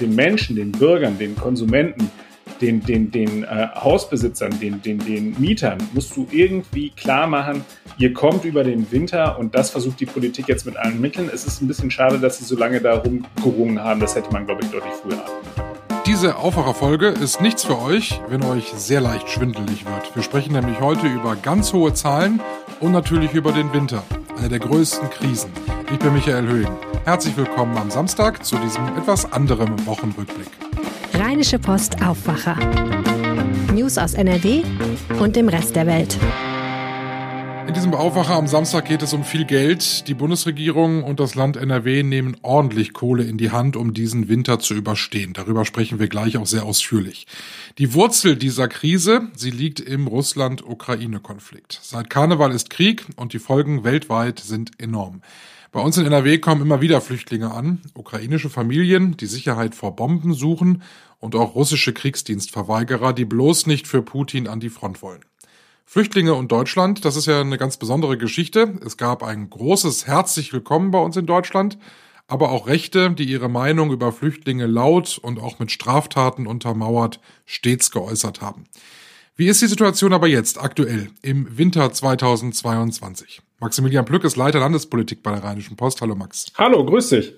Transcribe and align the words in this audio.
den 0.00 0.14
Menschen, 0.14 0.56
den 0.56 0.72
Bürgern, 0.72 1.18
den 1.18 1.36
Konsumenten, 1.36 2.10
den, 2.60 2.80
den, 2.80 3.10
den 3.10 3.44
äh, 3.44 3.68
Hausbesitzern, 3.74 4.58
den, 4.60 4.82
den, 4.82 4.98
den 4.98 5.38
Mietern, 5.38 5.78
musst 5.92 6.16
du 6.16 6.26
irgendwie 6.30 6.90
klar 6.90 7.26
machen, 7.26 7.64
ihr 7.98 8.12
kommt 8.12 8.44
über 8.44 8.64
den 8.64 8.90
Winter 8.90 9.38
und 9.38 9.54
das 9.54 9.70
versucht 9.70 10.00
die 10.00 10.06
Politik 10.06 10.48
jetzt 10.48 10.66
mit 10.66 10.76
allen 10.76 11.00
Mitteln. 11.00 11.30
Es 11.32 11.46
ist 11.46 11.62
ein 11.62 11.68
bisschen 11.68 11.90
schade, 11.90 12.18
dass 12.18 12.38
sie 12.38 12.44
so 12.44 12.56
lange 12.56 12.80
da 12.80 12.94
rumgerungen 12.94 13.80
haben. 13.80 14.00
Das 14.00 14.16
hätte 14.16 14.32
man, 14.32 14.46
glaube 14.46 14.62
ich, 14.64 14.70
deutlich 14.70 14.94
früher 15.02 15.18
haben 15.18 15.68
diese 16.08 16.36
Aufwacherfolge 16.36 17.08
ist 17.08 17.42
nichts 17.42 17.64
für 17.64 17.78
euch, 17.78 18.18
wenn 18.30 18.42
euch 18.42 18.72
sehr 18.74 19.02
leicht 19.02 19.28
schwindelig 19.28 19.84
wird. 19.84 20.16
Wir 20.16 20.22
sprechen 20.22 20.54
nämlich 20.54 20.80
heute 20.80 21.06
über 21.06 21.36
ganz 21.36 21.74
hohe 21.74 21.92
Zahlen 21.92 22.40
und 22.80 22.92
natürlich 22.92 23.34
über 23.34 23.52
den 23.52 23.74
Winter, 23.74 24.02
eine 24.38 24.48
der 24.48 24.58
größten 24.60 25.10
Krisen. 25.10 25.50
Ich 25.92 25.98
bin 25.98 26.12
Michael 26.12 26.46
Höhing. 26.46 26.70
Herzlich 27.04 27.36
willkommen 27.36 27.76
am 27.76 27.90
Samstag 27.90 28.44
zu 28.44 28.56
diesem 28.56 28.86
etwas 28.96 29.30
anderen 29.32 29.84
Wochenrückblick. 29.86 30.48
Rheinische 31.14 31.58
Post 31.58 32.02
Aufwacher. 32.02 32.56
News 33.74 33.98
aus 33.98 34.14
NRW 34.14 34.62
und 35.18 35.34
dem 35.34 35.48
Rest 35.48 35.74
der 35.74 35.86
Welt. 35.86 36.16
In 37.68 37.74
diesem 37.74 37.92
Aufwacher 37.92 38.32
am 38.32 38.46
Samstag 38.46 38.86
geht 38.86 39.02
es 39.02 39.12
um 39.12 39.24
viel 39.24 39.44
Geld. 39.44 40.08
Die 40.08 40.14
Bundesregierung 40.14 41.04
und 41.04 41.20
das 41.20 41.34
Land 41.34 41.58
NRW 41.58 42.02
nehmen 42.02 42.34
ordentlich 42.40 42.94
Kohle 42.94 43.24
in 43.24 43.36
die 43.36 43.50
Hand, 43.50 43.76
um 43.76 43.92
diesen 43.92 44.26
Winter 44.30 44.58
zu 44.58 44.72
überstehen. 44.72 45.34
Darüber 45.34 45.66
sprechen 45.66 45.98
wir 45.98 46.08
gleich 46.08 46.38
auch 46.38 46.46
sehr 46.46 46.64
ausführlich. 46.64 47.26
Die 47.76 47.92
Wurzel 47.92 48.36
dieser 48.36 48.68
Krise, 48.68 49.28
sie 49.34 49.50
liegt 49.50 49.80
im 49.80 50.06
Russland-Ukraine-Konflikt. 50.06 51.78
Seit 51.82 52.08
Karneval 52.08 52.52
ist 52.52 52.70
Krieg 52.70 53.04
und 53.16 53.34
die 53.34 53.38
Folgen 53.38 53.84
weltweit 53.84 54.40
sind 54.40 54.70
enorm. 54.80 55.20
Bei 55.70 55.80
uns 55.80 55.98
in 55.98 56.06
NRW 56.06 56.38
kommen 56.38 56.62
immer 56.62 56.80
wieder 56.80 57.02
Flüchtlinge 57.02 57.50
an, 57.50 57.82
ukrainische 57.92 58.48
Familien, 58.48 59.18
die 59.18 59.26
Sicherheit 59.26 59.74
vor 59.74 59.94
Bomben 59.94 60.32
suchen 60.32 60.82
und 61.18 61.34
auch 61.34 61.54
russische 61.54 61.92
Kriegsdienstverweigerer, 61.92 63.12
die 63.12 63.26
bloß 63.26 63.66
nicht 63.66 63.86
für 63.86 64.00
Putin 64.00 64.48
an 64.48 64.58
die 64.58 64.70
Front 64.70 65.02
wollen. 65.02 65.20
Flüchtlinge 65.90 66.34
und 66.34 66.52
Deutschland, 66.52 67.06
das 67.06 67.16
ist 67.16 67.24
ja 67.24 67.40
eine 67.40 67.56
ganz 67.56 67.78
besondere 67.78 68.18
Geschichte. 68.18 68.78
Es 68.84 68.98
gab 68.98 69.22
ein 69.22 69.48
großes 69.48 70.06
herzlich 70.06 70.52
willkommen 70.52 70.90
bei 70.90 70.98
uns 70.98 71.16
in 71.16 71.24
Deutschland, 71.24 71.78
aber 72.26 72.50
auch 72.50 72.66
Rechte, 72.66 73.10
die 73.12 73.24
ihre 73.24 73.48
Meinung 73.48 73.90
über 73.90 74.12
Flüchtlinge 74.12 74.66
laut 74.66 75.16
und 75.16 75.40
auch 75.40 75.58
mit 75.60 75.70
Straftaten 75.72 76.46
untermauert 76.46 77.20
stets 77.46 77.90
geäußert 77.90 78.42
haben. 78.42 78.64
Wie 79.34 79.48
ist 79.48 79.62
die 79.62 79.66
Situation 79.66 80.12
aber 80.12 80.26
jetzt, 80.26 80.60
aktuell, 80.60 81.08
im 81.22 81.56
Winter 81.56 81.90
2022? 81.90 83.40
Maximilian 83.58 84.04
Plück 84.04 84.24
ist 84.24 84.36
Leiter 84.36 84.60
Landespolitik 84.60 85.22
bei 85.22 85.32
der 85.32 85.42
Rheinischen 85.42 85.78
Post. 85.78 86.02
Hallo 86.02 86.14
Max. 86.14 86.52
Hallo, 86.58 86.84
grüß 86.84 87.08
dich. 87.08 87.32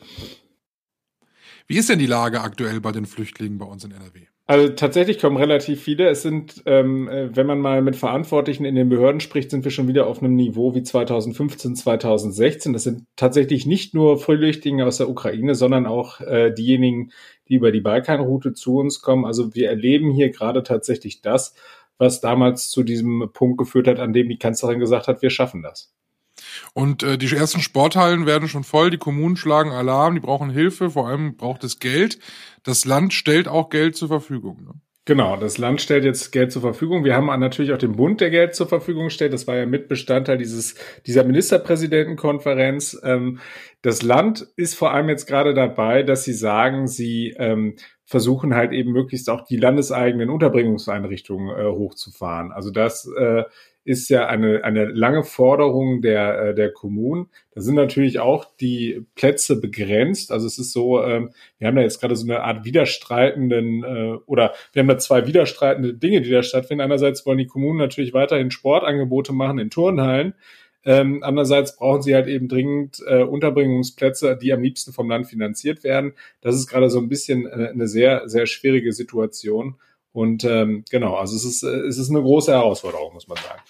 Wie 1.69 1.77
ist 1.77 1.89
denn 1.89 2.01
die 2.01 2.07
Lage 2.07 2.41
aktuell 2.41 2.81
bei 2.81 2.91
den 2.91 3.07
Flüchtlingen 3.07 3.59
bei 3.59 3.67
uns 3.67 3.85
in 3.85 3.93
NRW? 3.93 4.27
Also 4.51 4.69
tatsächlich 4.71 5.21
kommen 5.21 5.37
relativ 5.37 5.81
viele. 5.81 6.09
Es 6.09 6.23
sind, 6.23 6.65
ähm, 6.67 7.07
äh, 7.09 7.37
wenn 7.37 7.47
man 7.47 7.61
mal 7.61 7.83
mit 7.83 7.95
Verantwortlichen 7.95 8.65
in 8.65 8.75
den 8.75 8.89
Behörden 8.89 9.21
spricht, 9.21 9.49
sind 9.49 9.63
wir 9.63 9.71
schon 9.71 9.87
wieder 9.87 10.09
auf 10.09 10.21
einem 10.21 10.35
Niveau 10.35 10.75
wie 10.75 10.83
2015, 10.83 11.77
2016. 11.77 12.73
Das 12.73 12.83
sind 12.83 13.05
tatsächlich 13.15 13.65
nicht 13.65 13.95
nur 13.95 14.19
Flüchtlinge 14.19 14.85
aus 14.85 14.97
der 14.97 15.09
Ukraine, 15.09 15.55
sondern 15.55 15.87
auch 15.87 16.21
äh, 16.21 16.51
diejenigen, 16.53 17.13
die 17.49 17.55
über 17.55 17.71
die 17.71 17.81
Balkanroute 17.81 18.53
zu 18.53 18.79
uns 18.79 19.01
kommen. 19.01 19.25
Also 19.25 19.55
wir 19.55 19.69
erleben 19.69 20.11
hier 20.11 20.31
gerade 20.31 20.65
tatsächlich 20.65 21.23
das, 21.23 21.55
was 21.99 22.21
damals 22.21 22.71
zu 22.71 22.83
diesem 22.83 23.31
Punkt 23.33 23.57
geführt 23.57 23.87
hat, 23.87 24.01
an 24.01 24.13
dem 24.13 24.29
die 24.29 24.39
Kanzlerin 24.39 24.81
gesagt 24.81 25.07
hat, 25.07 25.23
wir 25.23 25.31
schaffen 25.31 25.63
das. 25.63 25.95
Und 26.73 27.03
äh, 27.03 27.19
die 27.19 27.35
ersten 27.35 27.61
Sporthallen 27.61 28.27
werden 28.27 28.49
schon 28.49 28.65
voll, 28.65 28.91
die 28.91 28.99
Kommunen 28.99 29.37
schlagen 29.37 29.73
Alarm, 29.73 30.15
die 30.15 30.21
brauchen 30.21 30.51
Hilfe, 30.51 30.91
vor 30.91 31.09
allem 31.09 31.37
braucht 31.37 31.65
es 31.65 31.79
Geld. 31.79 32.19
Das 32.63 32.85
Land 32.85 33.13
stellt 33.13 33.49
auch 33.49 33.71
Geld 33.71 33.97
zur 33.97 34.09
Verfügung. 34.09 34.65
Ne? 34.65 34.73
Genau, 35.07 35.37
das 35.37 35.59
Land 35.59 35.81
stellt 35.81 36.05
jetzt 36.05 36.31
Geld 36.31 36.53
zur 36.53 36.63
Verfügung. 36.63 37.05
Wir 37.05 37.17
haben 37.17 37.27
natürlich 37.41 37.73
auch 37.73 37.79
den 37.79 37.97
Bund, 37.97 38.21
der 38.21 38.31
Geld 38.31 38.55
zur 38.55 38.69
Verfügung 38.69 39.11
stellt. 39.11 39.33
Das 39.33 39.49
war 39.49 39.57
ja 39.57 39.67
Mitbestandteil 39.67 40.39
dieses, 40.39 40.77
dieser 41.07 41.25
Ministerpräsidentenkonferenz. 41.25 43.01
Ähm, 43.03 43.41
das 43.83 44.03
Land 44.03 44.47
ist 44.57 44.75
vor 44.75 44.93
allem 44.93 45.09
jetzt 45.09 45.27
gerade 45.27 45.55
dabei, 45.55 46.03
dass 46.03 46.23
sie 46.25 46.35
sagen, 46.35 46.87
sie 46.87 47.35
ähm, 47.39 47.77
versuchen 48.05 48.55
halt 48.55 48.73
eben 48.73 48.93
möglichst 48.93 49.31
auch 49.31 49.45
die 49.45 49.57
landeseigenen 49.57 50.31
Unterbringungseinrichtungen 50.31 51.59
äh, 51.59 51.65
hochzufahren. 51.65 52.53
Also 52.53 52.71
das 52.71 53.11
äh, 53.19 53.45
ist 53.85 54.09
ja 54.11 54.27
eine, 54.27 54.63
eine 54.65 54.85
lange 54.87 55.25
Forderung 55.25 56.03
der, 56.03 56.41
äh, 56.41 56.55
der 56.55 56.73
Kommunen. 56.73 57.29
Da 57.55 57.61
sind 57.61 57.75
natürlich 57.75 58.19
auch 58.19 58.45
die 58.61 59.07
Plätze 59.15 59.61
begrenzt. 59.61 60.33
Also 60.33 60.47
es 60.47 60.59
ist 60.59 60.73
so, 60.73 61.03
ähm, 61.03 61.31
wir 61.59 61.67
haben 61.67 61.77
da 61.77 61.83
jetzt 61.83 62.01
gerade 62.01 62.17
so 62.17 62.25
eine 62.25 62.43
Art 62.43 62.65
widerstreitenden 62.65 63.85
äh, 63.85 64.19
oder 64.27 64.55
wir 64.73 64.81
haben 64.81 64.89
da 64.89 64.99
zwei 64.99 65.27
widerstreitende 65.27 65.95
Dinge, 65.95 66.21
die 66.21 66.31
da 66.31 66.43
stattfinden. 66.43 66.83
Einerseits 66.83 67.25
wollen 67.25 67.39
die 67.39 67.47
Kommunen 67.47 67.79
natürlich 67.79 68.13
weiterhin 68.13 68.51
Sportangebote 68.51 69.33
machen 69.33 69.59
in 69.59 69.71
Turnhallen. 69.71 70.35
Ähm, 70.85 71.23
andererseits 71.23 71.77
brauchen 71.77 72.03
sie 72.03 72.15
halt 72.15 72.27
eben 72.27 72.49
dringend 72.49 73.03
äh, 73.07 73.23
Unterbringungsplätze, 73.23 74.39
die 74.41 74.53
am 74.53 74.63
liebsten 74.63 74.93
vom 74.93 75.11
Land 75.11 75.27
finanziert 75.27 75.85
werden. 75.85 76.15
Das 76.41 76.55
ist 76.55 76.69
gerade 76.69 76.89
so 76.89 76.99
ein 76.99 77.09
bisschen 77.09 77.47
äh, 77.47 77.69
eine 77.69 77.87
sehr, 77.87 78.29
sehr 78.29 78.47
schwierige 78.47 78.93
Situation. 78.93 79.77
Und 80.13 80.45
ähm, 80.45 80.85
genau, 80.91 81.15
also 81.17 81.37
es 81.37 81.45
ist, 81.45 81.63
es 81.63 81.99
ist 81.99 82.11
eine 82.11 82.23
große 82.23 82.53
Herausforderung, 82.53 83.15
muss 83.15 83.29
man 83.29 83.39
sagen. 83.39 83.61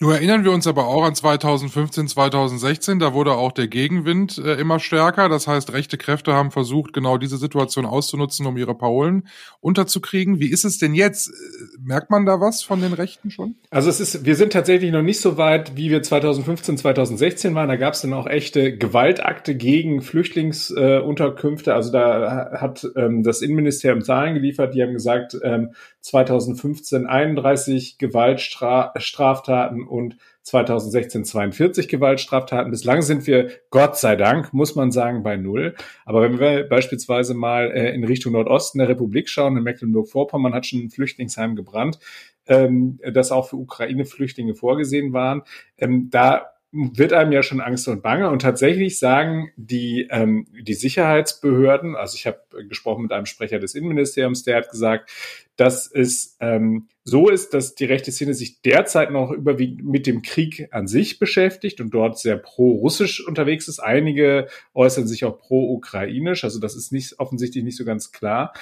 Nur 0.00 0.14
erinnern 0.14 0.44
wir 0.44 0.52
uns 0.52 0.68
aber 0.68 0.86
auch 0.86 1.02
an 1.02 1.16
2015, 1.16 2.06
2016, 2.06 3.00
da 3.00 3.14
wurde 3.14 3.32
auch 3.32 3.50
der 3.50 3.66
Gegenwind 3.66 4.38
äh, 4.38 4.54
immer 4.54 4.78
stärker. 4.78 5.28
Das 5.28 5.48
heißt, 5.48 5.72
rechte 5.72 5.98
Kräfte 5.98 6.34
haben 6.34 6.52
versucht, 6.52 6.92
genau 6.92 7.18
diese 7.18 7.36
Situation 7.36 7.84
auszunutzen, 7.84 8.46
um 8.46 8.56
ihre 8.56 8.76
Parolen 8.76 9.26
unterzukriegen. 9.58 10.38
Wie 10.38 10.52
ist 10.52 10.64
es 10.64 10.78
denn 10.78 10.94
jetzt? 10.94 11.30
Äh, 11.30 11.32
merkt 11.80 12.10
man 12.10 12.26
da 12.26 12.40
was 12.40 12.62
von 12.62 12.80
den 12.80 12.92
Rechten 12.92 13.32
schon? 13.32 13.56
Also 13.70 13.90
es 13.90 13.98
ist, 13.98 14.24
wir 14.24 14.36
sind 14.36 14.52
tatsächlich 14.52 14.92
noch 14.92 15.02
nicht 15.02 15.20
so 15.20 15.36
weit, 15.36 15.76
wie 15.76 15.90
wir 15.90 16.00
2015, 16.00 16.78
2016 16.78 17.56
waren. 17.56 17.68
Da 17.68 17.74
gab 17.74 17.94
es 17.94 18.02
dann 18.02 18.12
auch 18.12 18.28
echte 18.28 18.76
Gewaltakte 18.76 19.56
gegen 19.56 20.00
Flüchtlingsunterkünfte. 20.00 21.72
Äh, 21.72 21.74
also 21.74 21.90
da 21.90 22.52
hat 22.52 22.86
ähm, 22.94 23.24
das 23.24 23.42
Innenministerium 23.42 24.02
Zahlen 24.02 24.34
geliefert, 24.34 24.74
die 24.74 24.82
haben 24.82 24.92
gesagt, 24.92 25.36
ähm, 25.42 25.72
2015 26.02 27.06
31 27.06 27.98
Gewaltstraftaten 27.98 29.87
und 29.88 30.16
2016 30.42 31.24
42 31.24 31.88
Gewaltstraftaten. 31.88 32.70
Bislang 32.70 33.02
sind 33.02 33.26
wir, 33.26 33.50
Gott 33.70 33.96
sei 33.96 34.16
Dank, 34.16 34.52
muss 34.52 34.74
man 34.74 34.92
sagen, 34.92 35.22
bei 35.22 35.36
Null. 35.36 35.74
Aber 36.04 36.22
wenn 36.22 36.38
wir 36.38 36.68
beispielsweise 36.68 37.34
mal 37.34 37.70
äh, 37.70 37.94
in 37.94 38.04
Richtung 38.04 38.32
Nordosten 38.32 38.78
der 38.78 38.88
Republik 38.88 39.28
schauen, 39.28 39.56
in 39.56 39.62
Mecklenburg-Vorpommern 39.62 40.54
hat 40.54 40.66
schon 40.66 40.80
ein 40.80 40.90
Flüchtlingsheim 40.90 41.56
gebrannt, 41.56 41.98
ähm, 42.46 42.98
das 43.12 43.32
auch 43.32 43.48
für 43.48 43.56
Ukraine-Flüchtlinge 43.56 44.54
vorgesehen 44.54 45.12
waren. 45.12 45.42
Ähm, 45.76 46.08
da 46.10 46.46
wird 46.70 47.14
einem 47.14 47.32
ja 47.32 47.42
schon 47.42 47.60
Angst 47.60 47.88
und 47.88 48.02
Bange. 48.02 48.30
Und 48.30 48.42
tatsächlich 48.42 48.98
sagen 48.98 49.50
die, 49.56 50.06
ähm, 50.10 50.46
die 50.52 50.74
Sicherheitsbehörden, 50.74 51.96
also 51.96 52.14
ich 52.16 52.26
habe 52.26 52.40
gesprochen 52.68 53.02
mit 53.02 53.12
einem 53.12 53.26
Sprecher 53.26 53.58
des 53.58 53.74
Innenministeriums, 53.74 54.42
der 54.42 54.58
hat 54.58 54.70
gesagt, 54.70 55.10
dass 55.56 55.90
es 55.90 56.36
ähm, 56.40 56.88
so 57.04 57.30
ist, 57.30 57.54
dass 57.54 57.74
die 57.74 57.86
rechte 57.86 58.12
Szene 58.12 58.34
sich 58.34 58.60
derzeit 58.60 59.10
noch 59.10 59.30
überwiegend 59.30 59.86
mit 59.86 60.06
dem 60.06 60.20
Krieg 60.20 60.68
an 60.70 60.86
sich 60.86 61.18
beschäftigt 61.18 61.80
und 61.80 61.90
dort 61.94 62.18
sehr 62.18 62.36
pro-russisch 62.36 63.26
unterwegs 63.26 63.66
ist. 63.66 63.78
Einige 63.80 64.48
äußern 64.74 65.06
sich 65.06 65.24
auch 65.24 65.38
pro-ukrainisch, 65.38 66.44
also 66.44 66.60
das 66.60 66.76
ist 66.76 66.92
nicht 66.92 67.18
offensichtlich 67.18 67.64
nicht 67.64 67.78
so 67.78 67.86
ganz 67.86 68.12
klar. 68.12 68.52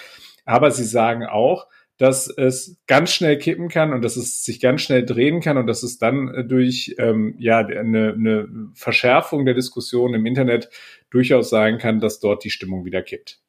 Aber 0.44 0.70
sie 0.70 0.84
sagen 0.84 1.24
auch, 1.24 1.66
dass 1.98 2.28
es 2.28 2.76
ganz 2.86 3.12
schnell 3.12 3.38
kippen 3.38 3.68
kann 3.68 3.92
und 3.92 4.02
dass 4.02 4.16
es 4.16 4.44
sich 4.44 4.60
ganz 4.60 4.82
schnell 4.82 5.04
drehen 5.04 5.40
kann 5.40 5.56
und 5.56 5.66
dass 5.66 5.82
es 5.82 5.98
dann 5.98 6.28
äh, 6.34 6.44
durch 6.44 6.94
ähm, 6.98 7.34
ja 7.38 7.58
eine, 7.58 8.12
eine 8.12 8.48
Verschärfung 8.74 9.44
der 9.44 9.54
Diskussion 9.54 10.14
im 10.14 10.26
Internet 10.26 10.68
durchaus 11.10 11.48
sein 11.50 11.78
kann, 11.78 12.00
dass 12.00 12.20
dort 12.20 12.44
die 12.44 12.50
Stimmung 12.50 12.84
wieder 12.84 13.02
kippt. 13.02 13.40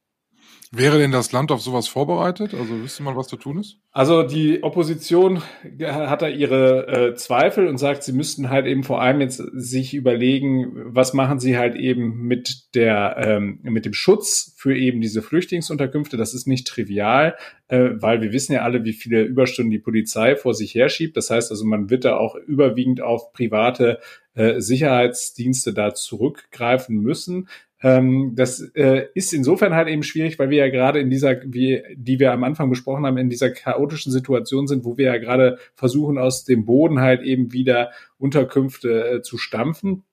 Wäre 0.71 0.97
denn 0.97 1.11
das 1.11 1.31
Land 1.31 1.51
auf 1.51 1.61
sowas 1.61 1.87
vorbereitet? 1.87 2.53
Also 2.53 2.81
wüsste 2.81 3.01
man, 3.01 3.15
was 3.15 3.27
zu 3.27 3.37
tun 3.37 3.59
ist? 3.59 3.77
Also 3.93 4.23
die 4.23 4.63
Opposition 4.63 5.41
hat 5.81 6.21
da 6.21 6.27
ihre 6.27 6.87
äh, 6.87 7.15
Zweifel 7.15 7.67
und 7.67 7.77
sagt, 7.77 8.03
sie 8.03 8.11
müssten 8.11 8.49
halt 8.49 8.65
eben 8.65 8.83
vor 8.83 9.01
allem 9.01 9.21
jetzt 9.21 9.41
sich 9.53 9.93
überlegen, 9.93 10.71
was 10.93 11.13
machen 11.13 11.39
sie 11.39 11.57
halt 11.57 11.75
eben 11.75 12.23
mit 12.27 12.75
der 12.75 13.15
ähm, 13.17 13.59
mit 13.63 13.85
dem 13.85 13.93
Schutz 13.93 14.53
für 14.57 14.75
eben 14.75 14.99
diese 14.99 15.21
Flüchtlingsunterkünfte. 15.21 16.17
Das 16.17 16.33
ist 16.33 16.47
nicht 16.47 16.67
trivial, 16.67 17.35
äh, 17.69 17.91
weil 17.93 18.21
wir 18.21 18.33
wissen 18.33 18.51
ja 18.53 18.63
alle, 18.63 18.83
wie 18.83 18.93
viele 18.93 19.23
Überstunden 19.23 19.71
die 19.71 19.79
Polizei 19.79 20.35
vor 20.35 20.53
sich 20.53 20.75
herschiebt. 20.75 21.15
Das 21.15 21.29
heißt 21.29 21.49
also, 21.49 21.65
man 21.65 21.89
wird 21.89 22.03
da 22.03 22.17
auch 22.17 22.35
überwiegend 22.35 22.99
auf 23.01 23.31
private 23.31 23.99
äh, 24.37 24.61
Sicherheitsdienste 24.61 25.73
da 25.73 25.93
zurückgreifen 25.93 26.97
müssen. 27.01 27.47
Ähm, 27.81 28.33
das 28.35 28.59
äh, 28.75 29.07
ist 29.13 29.33
insofern 29.33 29.75
halt 29.75 29.87
eben 29.87 30.03
schwierig, 30.03 30.39
weil 30.39 30.49
wir 30.49 30.57
ja 30.57 30.69
gerade 30.69 30.99
in 30.99 31.09
dieser, 31.09 31.41
wie, 31.45 31.83
die 31.95 32.19
wir 32.19 32.31
am 32.31 32.43
Anfang 32.43 32.69
besprochen 32.69 33.05
haben, 33.05 33.17
in 33.17 33.29
dieser 33.29 33.51
chaotischen 33.51 34.11
Situation 34.11 34.67
sind, 34.67 34.83
wo 34.83 34.97
wir 34.97 35.07
ja 35.07 35.17
gerade 35.17 35.59
versuchen, 35.75 36.17
aus 36.17 36.43
dem 36.43 36.65
Boden 36.65 36.99
halt 36.99 37.21
eben 37.21 37.53
wieder 37.53 37.91
Unterkünfte 38.17 39.17
äh, 39.17 39.21
zu 39.21 39.37
stampfen. 39.37 40.03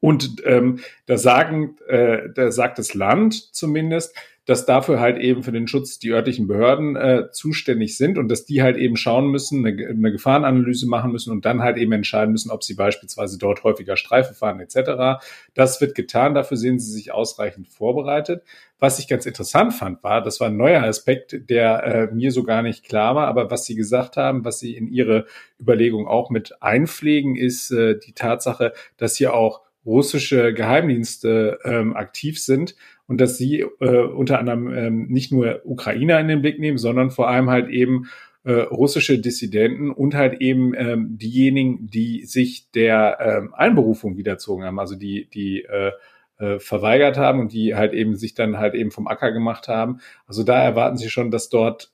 Und 0.00 0.42
ähm, 0.46 0.80
da 1.04 1.18
sagen, 1.18 1.76
äh, 1.88 2.30
da 2.34 2.50
sagt 2.50 2.78
das 2.78 2.94
Land 2.94 3.54
zumindest, 3.54 4.16
dass 4.46 4.66
dafür 4.66 5.00
halt 5.00 5.18
eben 5.18 5.42
für 5.42 5.52
den 5.52 5.66
Schutz 5.66 5.98
die 5.98 6.10
örtlichen 6.10 6.46
Behörden 6.46 6.96
äh, 6.96 7.30
zuständig 7.30 7.96
sind 7.96 8.18
und 8.18 8.28
dass 8.28 8.44
die 8.44 8.62
halt 8.62 8.76
eben 8.76 8.96
schauen 8.96 9.28
müssen, 9.28 9.66
eine, 9.66 9.88
eine 9.88 10.12
Gefahrenanalyse 10.12 10.86
machen 10.86 11.12
müssen 11.12 11.30
und 11.30 11.44
dann 11.44 11.62
halt 11.62 11.78
eben 11.78 11.92
entscheiden 11.92 12.32
müssen, 12.32 12.50
ob 12.50 12.62
sie 12.62 12.74
beispielsweise 12.74 13.38
dort 13.38 13.64
häufiger 13.64 13.96
Streife 13.96 14.34
fahren 14.34 14.60
etc. 14.60 15.24
Das 15.54 15.80
wird 15.80 15.94
getan, 15.94 16.34
dafür 16.34 16.56
sehen 16.56 16.78
sie 16.78 16.92
sich 16.92 17.12
ausreichend 17.12 17.68
vorbereitet. 17.68 18.42
Was 18.78 18.98
ich 18.98 19.08
ganz 19.08 19.24
interessant 19.24 19.72
fand, 19.72 20.02
war, 20.02 20.20
das 20.20 20.40
war 20.40 20.48
ein 20.48 20.58
neuer 20.58 20.82
Aspekt, 20.82 21.48
der 21.48 21.84
äh, 21.84 22.14
mir 22.14 22.30
so 22.30 22.42
gar 22.42 22.60
nicht 22.60 22.84
klar 22.84 23.14
war, 23.14 23.28
aber 23.28 23.50
was 23.50 23.64
Sie 23.64 23.76
gesagt 23.76 24.18
haben, 24.18 24.44
was 24.44 24.58
Sie 24.58 24.76
in 24.76 24.88
Ihre 24.88 25.26
Überlegung 25.58 26.06
auch 26.06 26.28
mit 26.28 26.60
einpflegen, 26.60 27.34
ist 27.34 27.70
äh, 27.70 27.98
die 27.98 28.12
Tatsache, 28.12 28.74
dass 28.98 29.16
hier 29.16 29.32
auch 29.32 29.62
russische 29.84 30.54
Geheimdienste 30.54 31.58
ähm, 31.64 31.94
aktiv 31.94 32.40
sind 32.40 32.74
und 33.06 33.20
dass 33.20 33.36
sie 33.36 33.60
äh, 33.80 33.98
unter 33.98 34.38
anderem 34.38 34.72
ähm, 34.72 35.06
nicht 35.08 35.32
nur 35.32 35.60
Ukrainer 35.64 36.18
in 36.20 36.28
den 36.28 36.42
Blick 36.42 36.58
nehmen, 36.58 36.78
sondern 36.78 37.10
vor 37.10 37.28
allem 37.28 37.50
halt 37.50 37.68
eben 37.68 38.08
äh, 38.44 38.52
russische 38.52 39.18
Dissidenten 39.18 39.90
und 39.90 40.14
halt 40.14 40.40
eben 40.40 40.74
ähm, 40.74 41.18
diejenigen, 41.18 41.86
die 41.88 42.24
sich 42.24 42.70
der 42.72 43.18
ähm, 43.20 43.54
Einberufung 43.54 44.16
wiederzogen 44.16 44.64
haben, 44.64 44.78
also 44.78 44.96
die, 44.96 45.28
die 45.30 45.62
äh, 45.62 45.92
äh, 46.38 46.58
verweigert 46.58 47.16
haben 47.16 47.40
und 47.40 47.52
die 47.52 47.74
halt 47.74 47.92
eben 47.92 48.16
sich 48.16 48.34
dann 48.34 48.58
halt 48.58 48.74
eben 48.74 48.90
vom 48.90 49.06
Acker 49.06 49.32
gemacht 49.32 49.68
haben. 49.68 50.00
Also 50.26 50.42
da 50.42 50.62
erwarten 50.62 50.96
sie 50.96 51.08
schon, 51.08 51.30
dass 51.30 51.48
dort 51.48 51.92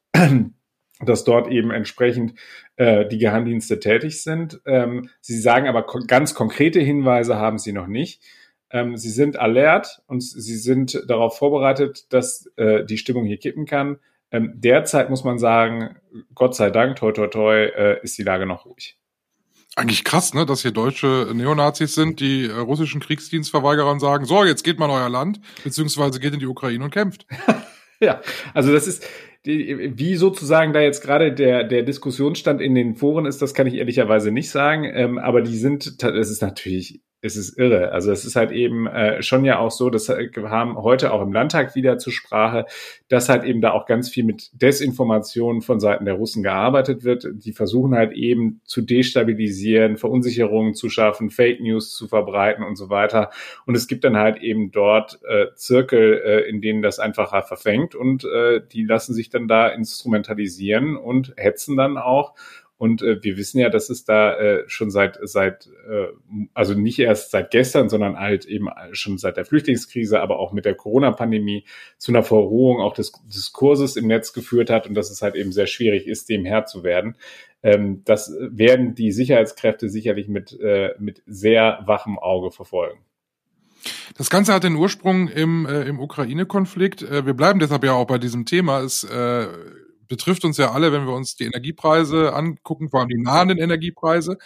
dass 1.04 1.24
dort 1.24 1.48
eben 1.48 1.70
entsprechend 1.70 2.34
äh, 2.76 3.06
die 3.06 3.18
Geheimdienste 3.18 3.80
tätig 3.80 4.22
sind. 4.22 4.60
Ähm, 4.66 5.08
sie 5.20 5.38
sagen 5.38 5.68
aber 5.68 5.82
ko 5.82 6.00
ganz 6.06 6.34
konkrete 6.34 6.80
Hinweise 6.80 7.36
haben 7.36 7.58
sie 7.58 7.72
noch 7.72 7.86
nicht. 7.86 8.22
Ähm, 8.70 8.96
sie 8.96 9.10
sind 9.10 9.38
alert 9.38 10.02
und 10.06 10.22
sie 10.22 10.56
sind 10.56 11.02
darauf 11.08 11.36
vorbereitet, 11.36 12.12
dass 12.12 12.46
äh, 12.56 12.84
die 12.84 12.98
Stimmung 12.98 13.24
hier 13.24 13.38
kippen 13.38 13.66
kann. 13.66 13.98
Ähm, 14.30 14.52
derzeit 14.54 15.10
muss 15.10 15.24
man 15.24 15.38
sagen, 15.38 15.96
Gott 16.34 16.54
sei 16.54 16.70
Dank, 16.70 16.96
toi 16.96 17.12
toi 17.12 17.26
toi, 17.26 17.64
äh, 17.64 18.00
ist 18.02 18.16
die 18.16 18.22
Lage 18.22 18.46
noch 18.46 18.64
ruhig. 18.64 18.96
Eigentlich 19.76 20.04
krass, 20.04 20.34
ne, 20.34 20.46
dass 20.46 20.62
hier 20.62 20.72
deutsche 20.72 21.30
Neonazis 21.32 21.94
sind, 21.94 22.20
die 22.20 22.46
äh, 22.46 22.52
russischen 22.52 23.00
Kriegsdienstverweigerern 23.00 23.98
sagen, 23.98 24.24
so, 24.24 24.44
jetzt 24.44 24.62
geht 24.62 24.78
mal 24.78 24.86
in 24.86 24.92
euer 24.92 25.08
Land, 25.08 25.40
beziehungsweise 25.64 26.20
geht 26.20 26.34
in 26.34 26.40
die 26.40 26.46
Ukraine 26.46 26.84
und 26.84 26.90
kämpft. 26.90 27.26
ja, 28.02 28.20
also 28.54 28.72
das 28.72 28.86
ist, 28.86 29.06
wie 29.44 30.16
sozusagen 30.16 30.72
da 30.72 30.80
jetzt 30.80 31.02
gerade 31.02 31.32
der, 31.32 31.64
der 31.64 31.82
Diskussionsstand 31.82 32.60
in 32.60 32.74
den 32.74 32.94
Foren 32.94 33.26
ist, 33.26 33.40
das 33.40 33.54
kann 33.54 33.66
ich 33.66 33.74
ehrlicherweise 33.74 34.30
nicht 34.30 34.50
sagen. 34.50 34.84
Ähm, 34.84 35.18
aber 35.18 35.42
die 35.42 35.56
sind, 35.56 36.02
es 36.02 36.30
ist 36.30 36.42
natürlich 36.42 37.02
es 37.22 37.36
ist 37.36 37.58
irre. 37.58 37.92
Also 37.92 38.10
es 38.12 38.24
ist 38.24 38.36
halt 38.36 38.50
eben 38.50 38.86
äh, 38.86 39.22
schon 39.22 39.44
ja 39.44 39.58
auch 39.58 39.70
so, 39.70 39.90
dass 39.90 40.08
wir 40.08 40.50
haben 40.50 40.76
heute 40.76 41.12
auch 41.12 41.22
im 41.22 41.32
Landtag 41.32 41.74
wieder 41.74 41.98
zur 41.98 42.12
Sprache, 42.12 42.66
dass 43.08 43.28
halt 43.28 43.44
eben 43.44 43.60
da 43.60 43.72
auch 43.72 43.86
ganz 43.86 44.08
viel 44.08 44.24
mit 44.24 44.50
Desinformation 44.54 45.60
von 45.60 45.80
Seiten 45.80 46.06
der 46.06 46.14
Russen 46.14 46.42
gearbeitet 46.42 47.04
wird. 47.04 47.26
Die 47.32 47.52
versuchen 47.52 47.94
halt 47.94 48.12
eben 48.12 48.60
zu 48.64 48.80
destabilisieren, 48.80 49.96
Verunsicherungen 49.96 50.74
zu 50.74 50.88
schaffen, 50.88 51.30
Fake 51.30 51.60
News 51.60 51.94
zu 51.94 52.08
verbreiten 52.08 52.64
und 52.64 52.76
so 52.76 52.88
weiter. 52.88 53.30
Und 53.66 53.76
es 53.76 53.86
gibt 53.86 54.04
dann 54.04 54.16
halt 54.16 54.38
eben 54.38 54.70
dort 54.70 55.20
äh, 55.28 55.46
Zirkel, 55.54 56.22
äh, 56.24 56.48
in 56.48 56.60
denen 56.60 56.80
das 56.80 56.98
einfacher 56.98 57.42
verfängt 57.42 57.94
und 57.94 58.24
äh, 58.24 58.60
die 58.72 58.84
lassen 58.84 59.14
sich 59.14 59.28
dann 59.28 59.46
da 59.46 59.68
instrumentalisieren 59.68 60.96
und 60.96 61.34
hetzen 61.36 61.76
dann 61.76 61.98
auch. 61.98 62.34
Und 62.80 63.02
äh, 63.02 63.22
wir 63.22 63.36
wissen 63.36 63.58
ja, 63.58 63.68
dass 63.68 63.90
es 63.90 64.06
da 64.06 64.34
äh, 64.38 64.64
schon 64.66 64.90
seit, 64.90 65.18
seit 65.24 65.66
äh, 65.86 66.06
also 66.54 66.72
nicht 66.72 66.98
erst 66.98 67.30
seit 67.30 67.50
gestern, 67.50 67.90
sondern 67.90 68.18
halt 68.18 68.46
eben 68.46 68.68
schon 68.92 69.18
seit 69.18 69.36
der 69.36 69.44
Flüchtlingskrise, 69.44 70.18
aber 70.18 70.38
auch 70.38 70.54
mit 70.54 70.64
der 70.64 70.74
Corona-Pandemie 70.74 71.66
zu 71.98 72.10
einer 72.10 72.22
Verrohung 72.22 72.80
auch 72.80 72.94
des 72.94 73.12
Diskurses 73.26 73.96
im 73.96 74.06
Netz 74.06 74.32
geführt 74.32 74.70
hat 74.70 74.86
und 74.86 74.94
dass 74.94 75.10
es 75.10 75.20
halt 75.20 75.34
eben 75.34 75.52
sehr 75.52 75.66
schwierig 75.66 76.06
ist, 76.06 76.30
dem 76.30 76.46
Herr 76.46 76.64
zu 76.64 76.82
werden. 76.82 77.16
Ähm, 77.62 78.00
das 78.06 78.34
werden 78.40 78.94
die 78.94 79.12
Sicherheitskräfte 79.12 79.90
sicherlich 79.90 80.28
mit, 80.28 80.58
äh, 80.58 80.94
mit 80.98 81.22
sehr 81.26 81.82
wachem 81.84 82.18
Auge 82.18 82.50
verfolgen. 82.50 83.00
Das 84.16 84.30
Ganze 84.30 84.54
hat 84.54 84.64
den 84.64 84.76
Ursprung 84.76 85.28
im, 85.28 85.66
äh, 85.66 85.82
im 85.82 86.00
Ukraine-Konflikt. 86.00 87.02
Äh, 87.02 87.26
wir 87.26 87.34
bleiben 87.34 87.60
deshalb 87.60 87.84
ja 87.84 87.92
auch 87.92 88.06
bei 88.06 88.16
diesem 88.16 88.46
Thema. 88.46 88.80
Es 88.80 89.04
äh, 89.04 89.48
betrifft 90.10 90.44
uns 90.44 90.58
ja 90.58 90.72
alle, 90.72 90.92
wenn 90.92 91.06
wir 91.06 91.14
uns 91.14 91.36
die 91.36 91.44
Energiepreise 91.44 92.34
angucken, 92.34 92.90
vor 92.90 93.00
allem 93.00 93.08
die 93.08 93.22
nahenden 93.22 93.56
Energiepreise. 93.56 94.36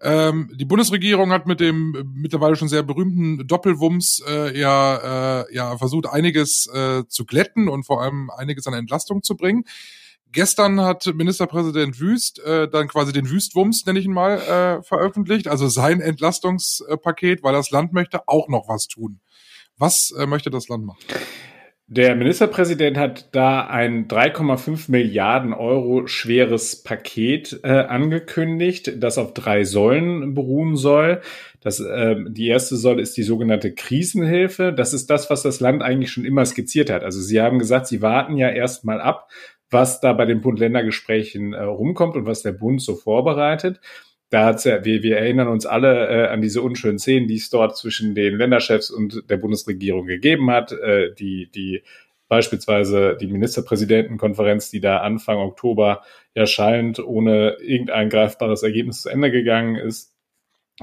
Ähm, 0.00 0.50
die 0.54 0.64
Bundesregierung 0.64 1.32
hat 1.32 1.46
mit 1.46 1.60
dem 1.60 2.12
mittlerweile 2.14 2.56
schon 2.56 2.68
sehr 2.68 2.82
berühmten 2.82 3.46
Doppelwumms 3.46 4.22
äh, 4.26 4.58
ja, 4.58 5.42
äh, 5.42 5.54
ja 5.54 5.76
versucht, 5.76 6.06
einiges 6.06 6.66
äh, 6.72 7.02
zu 7.06 7.26
glätten 7.26 7.68
und 7.68 7.84
vor 7.84 8.00
allem 8.00 8.30
einiges 8.30 8.66
an 8.66 8.72
Entlastung 8.72 9.22
zu 9.22 9.36
bringen. 9.36 9.64
Gestern 10.32 10.80
hat 10.80 11.12
Ministerpräsident 11.12 11.98
Wüst 11.98 12.38
äh, 12.38 12.68
dann 12.70 12.86
quasi 12.86 13.12
den 13.12 13.28
Wüstwumms, 13.28 13.84
nenne 13.84 13.98
ich 13.98 14.04
ihn 14.04 14.12
mal, 14.12 14.38
äh, 14.38 14.82
veröffentlicht, 14.84 15.48
also 15.48 15.68
sein 15.68 16.00
Entlastungspaket, 16.00 17.42
weil 17.42 17.52
das 17.52 17.72
Land 17.72 17.92
möchte 17.92 18.28
auch 18.28 18.48
noch 18.48 18.68
was 18.68 18.86
tun. 18.86 19.20
Was 19.76 20.12
äh, 20.16 20.26
möchte 20.26 20.50
das 20.50 20.68
Land 20.68 20.86
machen? 20.86 21.00
Der 21.92 22.14
Ministerpräsident 22.14 22.96
hat 22.96 23.34
da 23.34 23.66
ein 23.66 24.06
3,5 24.06 24.92
Milliarden 24.92 25.52
Euro 25.52 26.06
schweres 26.06 26.84
Paket 26.84 27.58
äh, 27.64 27.68
angekündigt, 27.68 28.92
das 28.98 29.18
auf 29.18 29.34
drei 29.34 29.64
Säulen 29.64 30.34
beruhen 30.34 30.76
soll. 30.76 31.20
Das, 31.60 31.80
äh, 31.80 32.14
die 32.28 32.46
erste 32.46 32.76
Säule 32.76 33.02
ist 33.02 33.16
die 33.16 33.24
sogenannte 33.24 33.74
Krisenhilfe. 33.74 34.72
Das 34.72 34.94
ist 34.94 35.10
das, 35.10 35.30
was 35.30 35.42
das 35.42 35.58
Land 35.58 35.82
eigentlich 35.82 36.12
schon 36.12 36.24
immer 36.24 36.46
skizziert 36.46 36.90
hat. 36.90 37.02
Also 37.02 37.20
Sie 37.20 37.40
haben 37.40 37.58
gesagt, 37.58 37.88
Sie 37.88 38.00
warten 38.00 38.36
ja 38.36 38.50
erstmal 38.50 39.00
ab, 39.00 39.28
was 39.68 39.98
da 39.98 40.12
bei 40.12 40.26
den 40.26 40.42
Bund-Länder-Gesprächen 40.42 41.54
äh, 41.54 41.62
rumkommt 41.62 42.14
und 42.14 42.24
was 42.24 42.42
der 42.42 42.52
Bund 42.52 42.80
so 42.80 42.94
vorbereitet 42.94 43.80
da 44.30 44.46
hat's 44.46 44.64
ja, 44.64 44.84
wir, 44.84 45.02
wir 45.02 45.18
erinnern 45.18 45.48
uns 45.48 45.66
alle 45.66 46.08
äh, 46.08 46.28
an 46.28 46.40
diese 46.40 46.62
unschönen 46.62 46.98
Szenen, 46.98 47.26
die 47.26 47.34
es 47.34 47.50
dort 47.50 47.76
zwischen 47.76 48.14
den 48.14 48.36
Länderchefs 48.36 48.90
und 48.90 49.24
der 49.28 49.36
Bundesregierung 49.36 50.06
gegeben 50.06 50.50
hat, 50.50 50.72
äh, 50.72 51.12
die, 51.14 51.50
die 51.50 51.82
beispielsweise 52.28 53.16
die 53.20 53.26
Ministerpräsidentenkonferenz, 53.26 54.70
die 54.70 54.80
da 54.80 54.98
Anfang 54.98 55.38
Oktober 55.38 56.02
erscheint, 56.32 57.00
ohne 57.00 57.56
irgendein 57.60 58.08
greifbares 58.08 58.62
Ergebnis 58.62 59.02
zu 59.02 59.08
Ende 59.08 59.32
gegangen 59.32 59.74
ist. 59.74 60.09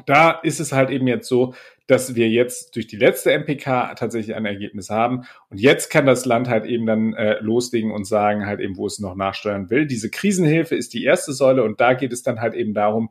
Da 0.05 0.31
ist 0.31 0.59
es 0.59 0.71
halt 0.71 0.89
eben 0.89 1.07
jetzt 1.07 1.27
so, 1.27 1.53
dass 1.87 2.15
wir 2.15 2.29
jetzt 2.29 2.75
durch 2.75 2.87
die 2.87 2.97
letzte 2.97 3.31
MPK 3.31 3.95
tatsächlich 3.95 4.35
ein 4.35 4.45
Ergebnis 4.45 4.89
haben. 4.89 5.23
Und 5.49 5.59
jetzt 5.59 5.89
kann 5.89 6.05
das 6.05 6.25
Land 6.25 6.49
halt 6.49 6.65
eben 6.65 6.85
dann 6.85 7.13
äh, 7.13 7.39
loslegen 7.39 7.91
und 7.91 8.05
sagen 8.05 8.45
halt 8.45 8.59
eben, 8.59 8.77
wo 8.77 8.85
es 8.85 8.99
noch 8.99 9.15
nachsteuern 9.15 9.69
will. 9.69 9.87
Diese 9.87 10.09
Krisenhilfe 10.09 10.75
ist 10.75 10.93
die 10.93 11.03
erste 11.03 11.31
Säule 11.31 11.63
und 11.63 11.79
da 11.79 11.93
geht 11.93 12.11
es 12.11 12.23
dann 12.23 12.41
halt 12.41 12.53
eben 12.53 12.73
darum, 12.73 13.09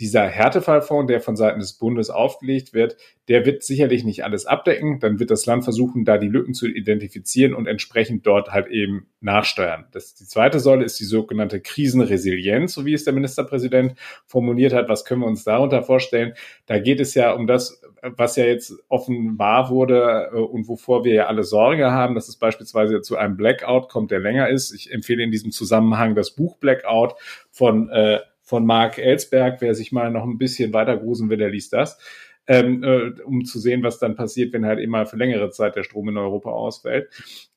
dieser 0.00 0.26
Härtefallfonds, 0.26 1.06
der 1.06 1.20
von 1.20 1.36
Seiten 1.36 1.60
des 1.60 1.74
Bundes 1.74 2.10
aufgelegt 2.10 2.72
wird, 2.72 2.96
der 3.28 3.46
wird 3.46 3.62
sicherlich 3.62 4.04
nicht 4.04 4.24
alles 4.24 4.44
abdecken. 4.44 4.98
Dann 4.98 5.20
wird 5.20 5.30
das 5.30 5.46
Land 5.46 5.62
versuchen, 5.64 6.04
da 6.04 6.18
die 6.18 6.28
Lücken 6.28 6.52
zu 6.52 6.66
identifizieren 6.66 7.54
und 7.54 7.66
entsprechend 7.66 8.26
dort 8.26 8.50
halt 8.50 8.66
eben 8.66 9.06
nachsteuern. 9.20 9.86
Das, 9.92 10.14
die 10.14 10.24
zweite 10.24 10.58
Säule 10.58 10.84
ist 10.84 10.98
die 10.98 11.04
sogenannte 11.04 11.60
Krisenresilienz, 11.60 12.74
so 12.74 12.84
wie 12.84 12.92
es 12.92 13.04
der 13.04 13.14
Ministerpräsident 13.14 13.94
formuliert 14.26 14.72
hat. 14.72 14.88
Was 14.88 15.04
können 15.04 15.20
wir 15.20 15.28
uns 15.28 15.44
darunter 15.44 15.82
vorstellen? 15.82 16.34
Da 16.66 16.80
geht 16.80 16.98
es 16.98 17.14
ja 17.14 17.32
um 17.32 17.46
das, 17.46 17.80
was 18.02 18.36
ja 18.36 18.44
jetzt 18.44 18.74
offenbar 18.88 19.70
wurde 19.70 20.30
äh, 20.32 20.36
und 20.36 20.68
wovor 20.68 21.04
wir 21.04 21.14
ja 21.14 21.26
alle 21.26 21.44
Sorge 21.44 21.92
haben, 21.92 22.14
dass 22.14 22.28
es 22.28 22.36
beispielsweise 22.36 23.00
zu 23.00 23.16
einem 23.16 23.36
Blackout 23.36 23.88
kommt, 23.88 24.10
der 24.10 24.20
länger 24.20 24.48
ist. 24.48 24.72
Ich 24.72 24.92
empfehle 24.92 25.22
in 25.22 25.30
diesem 25.30 25.52
Zusammenhang 25.52 26.14
das 26.14 26.32
Buch 26.32 26.58
Blackout 26.58 27.14
von 27.50 27.88
äh, 27.90 28.18
von 28.44 28.64
Mark 28.64 28.98
Ellsberg. 28.98 29.60
Wer 29.60 29.74
sich 29.74 29.90
mal 29.90 30.10
noch 30.10 30.22
ein 30.24 30.38
bisschen 30.38 30.72
weiter 30.72 30.96
grusen 30.96 31.30
will, 31.30 31.38
der 31.38 31.50
liest 31.50 31.72
das. 31.72 31.98
Ähm, 32.46 32.84
äh, 32.84 33.20
um 33.22 33.44
zu 33.46 33.58
sehen, 33.58 33.82
was 33.82 33.98
dann 33.98 34.16
passiert, 34.16 34.52
wenn 34.52 34.66
halt 34.66 34.78
immer 34.78 35.06
für 35.06 35.16
längere 35.16 35.50
Zeit 35.50 35.76
der 35.76 35.82
Strom 35.82 36.10
in 36.10 36.18
Europa 36.18 36.50
ausfällt. 36.50 37.08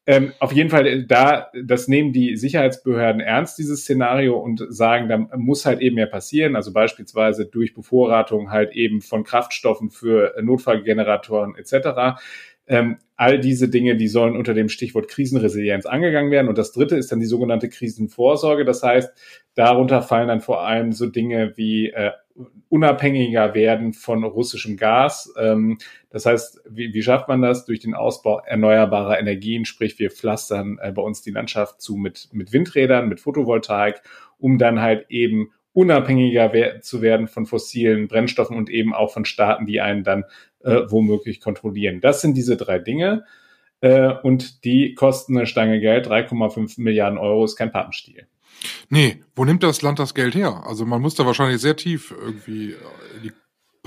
Ähm, 0.09 0.31
auf 0.39 0.53
jeden 0.53 0.69
Fall, 0.69 0.87
äh, 0.87 1.05
da, 1.05 1.51
das 1.65 1.89
nehmen 1.89 2.13
die 2.13 2.37
Sicherheitsbehörden 2.37 3.19
ernst, 3.19 3.57
dieses 3.57 3.81
Szenario, 3.81 4.37
und 4.37 4.65
sagen, 4.69 5.09
da 5.09 5.17
muss 5.35 5.65
halt 5.65 5.81
eben 5.81 5.95
mehr 5.95 6.07
passieren. 6.07 6.55
Also 6.55 6.71
beispielsweise 6.71 7.45
durch 7.45 7.73
Bevorratung 7.73 8.49
halt 8.49 8.73
eben 8.73 9.01
von 9.01 9.25
Kraftstoffen 9.25 9.89
für 9.89 10.33
Notfallgeneratoren 10.41 11.55
etc. 11.57 12.21
Ähm, 12.67 12.97
all 13.15 13.39
diese 13.39 13.69
Dinge, 13.69 13.95
die 13.95 14.07
sollen 14.07 14.35
unter 14.35 14.53
dem 14.53 14.69
Stichwort 14.69 15.07
Krisenresilienz 15.07 15.85
angegangen 15.85 16.31
werden. 16.31 16.47
Und 16.47 16.57
das 16.57 16.71
dritte 16.71 16.95
ist 16.95 17.11
dann 17.11 17.19
die 17.19 17.25
sogenannte 17.25 17.69
Krisenvorsorge. 17.69 18.63
Das 18.63 18.83
heißt, 18.83 19.11
darunter 19.55 20.01
fallen 20.01 20.27
dann 20.27 20.41
vor 20.41 20.61
allem 20.63 20.91
so 20.91 21.07
Dinge 21.07 21.53
wie 21.55 21.89
äh, 21.89 22.11
unabhängiger 22.69 23.55
werden 23.55 23.93
von 23.93 24.23
russischem 24.23 24.77
Gas. 24.77 25.33
Ähm, 25.39 25.79
das 26.09 26.25
heißt, 26.25 26.61
wie, 26.69 26.93
wie 26.93 27.01
schafft 27.01 27.27
man 27.27 27.41
das? 27.41 27.65
Durch 27.65 27.79
den 27.79 27.95
Ausbau 27.95 28.39
erneuerbarer 28.45 29.19
Energien, 29.19 29.65
sprich 29.65 29.97
wir 29.97 30.11
pflastern 30.11 30.77
äh, 30.81 30.91
bei 30.91 31.01
uns 31.01 31.21
die 31.21 31.31
Landschaft 31.31 31.81
zu 31.81 31.95
mit, 31.95 32.29
mit 32.33 32.53
Windrädern, 32.53 33.09
mit 33.09 33.19
Photovoltaik, 33.19 34.01
um 34.37 34.59
dann 34.59 34.81
halt 34.81 35.07
eben 35.09 35.51
unabhängiger 35.73 36.81
zu 36.81 37.03
werden 37.03 37.27
von 37.27 37.45
fossilen 37.45 38.07
Brennstoffen 38.07 38.57
und 38.57 38.69
eben 38.69 38.95
auch 38.95 39.13
von 39.13 39.25
Staaten, 39.25 39.67
die 39.67 39.79
einen 39.79 40.03
dann 40.03 40.25
äh, 40.63 40.81
womöglich 40.89 41.39
kontrollieren. 41.41 42.01
Das 42.01 42.21
sind 42.21 42.35
diese 42.35 42.57
drei 42.57 42.79
Dinge. 42.79 43.25
Äh, 43.81 44.13
und 44.23 44.63
die 44.63 44.95
kosten 44.95 45.37
eine 45.37 45.45
Stange 45.45 45.79
Geld, 45.79 46.07
3,5 46.07 46.81
Milliarden 46.81 47.19
Euro 47.19 47.45
ist 47.45 47.55
kein 47.55 47.71
Pappenstiel. 47.71 48.27
Nee, 48.89 49.23
wo 49.35 49.45
nimmt 49.45 49.61
das 49.63 49.81
Land 49.81 49.99
das 49.99 50.15
Geld 50.15 50.33
her? 50.33 50.63
Also 50.65 50.85
man 50.85 51.01
muss 51.01 51.15
da 51.15 51.25
wahrscheinlich 51.25 51.61
sehr 51.61 51.75
tief 51.75 52.11
irgendwie 52.11 52.75
in 53.15 53.23
die 53.23 53.33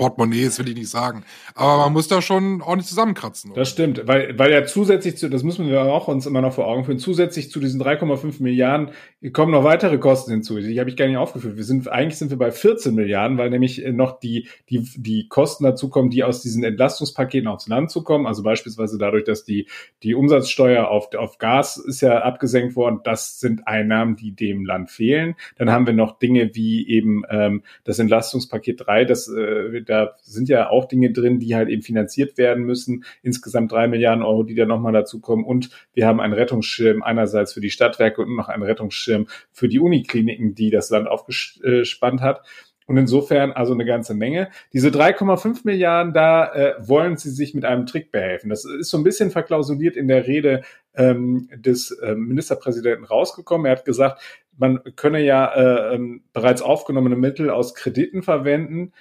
Portemonnaies 0.01 0.57
will 0.57 0.67
ich 0.67 0.73
nicht 0.73 0.89
sagen. 0.89 1.23
Aber 1.53 1.77
man 1.77 1.93
muss 1.93 2.07
da 2.07 2.23
schon 2.23 2.63
ordentlich 2.63 2.87
zusammenkratzen. 2.87 3.51
Oder? 3.51 3.61
Das 3.61 3.69
stimmt, 3.69 4.07
weil, 4.07 4.37
weil 4.39 4.51
ja 4.51 4.65
zusätzlich 4.65 5.15
zu, 5.15 5.29
das 5.29 5.43
müssen 5.43 5.67
wir 5.67 5.79
auch 5.83 6.07
uns 6.07 6.25
immer 6.25 6.41
noch 6.41 6.53
vor 6.53 6.65
Augen 6.65 6.85
führen, 6.85 6.97
zusätzlich 6.97 7.51
zu 7.51 7.59
diesen 7.59 7.79
3,5 7.79 8.41
Milliarden 8.41 8.89
kommen 9.31 9.51
noch 9.51 9.63
weitere 9.63 9.99
Kosten 9.99 10.31
hinzu. 10.31 10.57
Die 10.57 10.79
habe 10.79 10.89
ich 10.89 10.95
gar 10.95 11.05
nicht 11.05 11.17
aufgeführt. 11.17 11.55
Wir 11.55 11.63
sind, 11.63 11.87
eigentlich 11.87 12.17
sind 12.17 12.31
wir 12.31 12.39
bei 12.39 12.49
14 12.49 12.95
Milliarden, 12.95 13.37
weil 13.37 13.51
nämlich 13.51 13.83
noch 13.91 14.19
die, 14.19 14.47
die, 14.71 14.89
die 14.95 15.27
Kosten 15.27 15.65
dazu 15.65 15.89
kommen, 15.89 16.09
die 16.09 16.23
aus 16.23 16.41
diesen 16.41 16.63
Entlastungspaketen 16.63 17.47
aufs 17.47 17.67
Land 17.67 17.91
zu 17.91 18.03
kommen. 18.03 18.25
Also 18.25 18.41
beispielsweise 18.41 18.97
dadurch, 18.97 19.25
dass 19.25 19.43
die, 19.43 19.67
die 20.01 20.15
Umsatzsteuer 20.15 20.87
auf, 20.87 21.13
auf 21.13 21.37
Gas 21.37 21.77
ist 21.77 22.01
ja 22.01 22.23
abgesenkt 22.23 22.75
worden. 22.75 23.01
Das 23.03 23.39
sind 23.39 23.67
Einnahmen, 23.67 24.15
die 24.15 24.31
dem 24.31 24.65
Land 24.65 24.89
fehlen. 24.89 25.35
Dann 25.59 25.69
haben 25.69 25.85
wir 25.85 25.93
noch 25.93 26.17
Dinge 26.17 26.55
wie 26.55 26.87
eben 26.87 27.21
ähm, 27.29 27.61
das 27.83 27.99
Entlastungspaket 27.99 28.87
3, 28.87 29.05
das 29.05 29.27
äh, 29.27 29.83
da 29.91 30.15
sind 30.21 30.47
ja 30.47 30.69
auch 30.69 30.85
Dinge 30.85 31.11
drin, 31.11 31.39
die 31.39 31.53
halt 31.53 31.69
eben 31.69 31.81
finanziert 31.81 32.37
werden 32.37 32.63
müssen. 32.63 33.03
Insgesamt 33.21 33.71
drei 33.71 33.87
Milliarden 33.87 34.23
Euro, 34.23 34.43
die 34.43 34.55
da 34.55 34.65
nochmal 34.65 34.93
dazu 34.93 35.19
kommen. 35.19 35.43
Und 35.43 35.69
wir 35.93 36.07
haben 36.07 36.21
einen 36.21 36.33
Rettungsschirm 36.33 37.03
einerseits 37.03 37.53
für 37.53 37.61
die 37.61 37.69
Stadtwerke 37.69 38.21
und 38.21 38.35
noch 38.35 38.47
einen 38.47 38.63
Rettungsschirm 38.63 39.27
für 39.51 39.67
die 39.67 39.79
Unikliniken, 39.79 40.55
die 40.55 40.69
das 40.69 40.89
Land 40.89 41.07
aufgespannt 41.07 42.21
hat. 42.21 42.41
Und 42.87 42.97
insofern 42.97 43.51
also 43.51 43.73
eine 43.73 43.85
ganze 43.85 44.13
Menge. 44.13 44.49
Diese 44.73 44.89
3,5 44.89 45.61
Milliarden, 45.63 46.13
da 46.13 46.53
äh, 46.53 46.73
wollen 46.79 47.15
sie 47.15 47.29
sich 47.29 47.53
mit 47.53 47.63
einem 47.63 47.85
Trick 47.85 48.11
behelfen. 48.11 48.49
Das 48.49 48.65
ist 48.65 48.89
so 48.89 48.97
ein 48.97 49.03
bisschen 49.03 49.29
verklausuliert 49.29 49.95
in 49.95 50.07
der 50.07 50.25
Rede 50.25 50.63
ähm, 50.95 51.49
des 51.55 51.91
äh, 51.91 52.15
Ministerpräsidenten 52.15 53.05
rausgekommen. 53.05 53.65
Er 53.65 53.73
hat 53.73 53.85
gesagt, 53.85 54.21
man 54.57 54.79
könne 54.95 55.21
ja 55.21 55.53
äh, 55.53 55.95
ähm, 55.95 56.23
bereits 56.33 56.61
aufgenommene 56.61 57.15
Mittel 57.15 57.49
aus 57.49 57.75
Krediten 57.75 58.23
verwenden. 58.23 58.93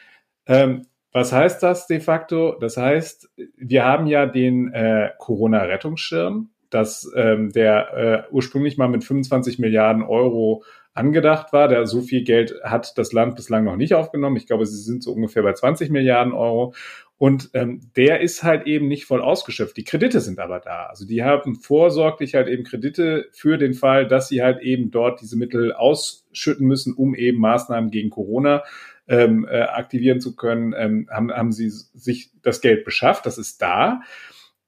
Ähm, 0.50 0.86
was 1.12 1.32
heißt 1.32 1.62
das 1.62 1.86
de 1.86 2.00
facto? 2.00 2.56
Das 2.60 2.76
heißt, 2.76 3.30
wir 3.56 3.84
haben 3.84 4.06
ja 4.06 4.26
den 4.26 4.72
äh, 4.72 5.10
Corona-Rettungsschirm, 5.18 6.50
dass 6.70 7.10
ähm, 7.16 7.52
der 7.52 7.94
äh, 8.28 8.32
ursprünglich 8.32 8.76
mal 8.76 8.88
mit 8.88 9.04
25 9.04 9.60
Milliarden 9.60 10.02
Euro 10.02 10.64
angedacht 10.92 11.52
war. 11.52 11.68
Der 11.68 11.86
so 11.86 12.00
viel 12.00 12.24
Geld 12.24 12.54
hat 12.64 12.98
das 12.98 13.12
Land 13.12 13.36
bislang 13.36 13.64
noch 13.64 13.76
nicht 13.76 13.94
aufgenommen. 13.94 14.36
Ich 14.36 14.46
glaube, 14.46 14.66
sie 14.66 14.82
sind 14.82 15.04
so 15.04 15.12
ungefähr 15.12 15.44
bei 15.44 15.52
20 15.52 15.90
Milliarden 15.90 16.32
Euro. 16.32 16.74
Und 17.16 17.50
ähm, 17.52 17.80
der 17.96 18.20
ist 18.20 18.42
halt 18.42 18.66
eben 18.66 18.88
nicht 18.88 19.04
voll 19.04 19.20
ausgeschöpft. 19.20 19.76
Die 19.76 19.84
Kredite 19.84 20.20
sind 20.20 20.40
aber 20.40 20.58
da. 20.58 20.86
Also 20.86 21.06
die 21.06 21.22
haben 21.22 21.54
vorsorglich 21.54 22.34
halt 22.34 22.48
eben 22.48 22.64
Kredite 22.64 23.28
für 23.32 23.56
den 23.58 23.74
Fall, 23.74 24.08
dass 24.08 24.28
sie 24.28 24.42
halt 24.42 24.62
eben 24.62 24.90
dort 24.90 25.20
diese 25.20 25.36
Mittel 25.36 25.72
ausschütten 25.72 26.66
müssen, 26.66 26.94
um 26.94 27.14
eben 27.14 27.38
Maßnahmen 27.38 27.90
gegen 27.90 28.10
Corona 28.10 28.62
ähm, 29.10 29.46
äh, 29.50 29.62
aktivieren 29.62 30.20
zu 30.20 30.36
können, 30.36 30.72
ähm, 30.76 31.08
haben, 31.10 31.32
haben 31.32 31.52
sie 31.52 31.68
sich 31.68 32.30
das 32.42 32.60
Geld 32.60 32.84
beschafft. 32.84 33.26
Das 33.26 33.38
ist 33.38 33.60
da. 33.60 34.02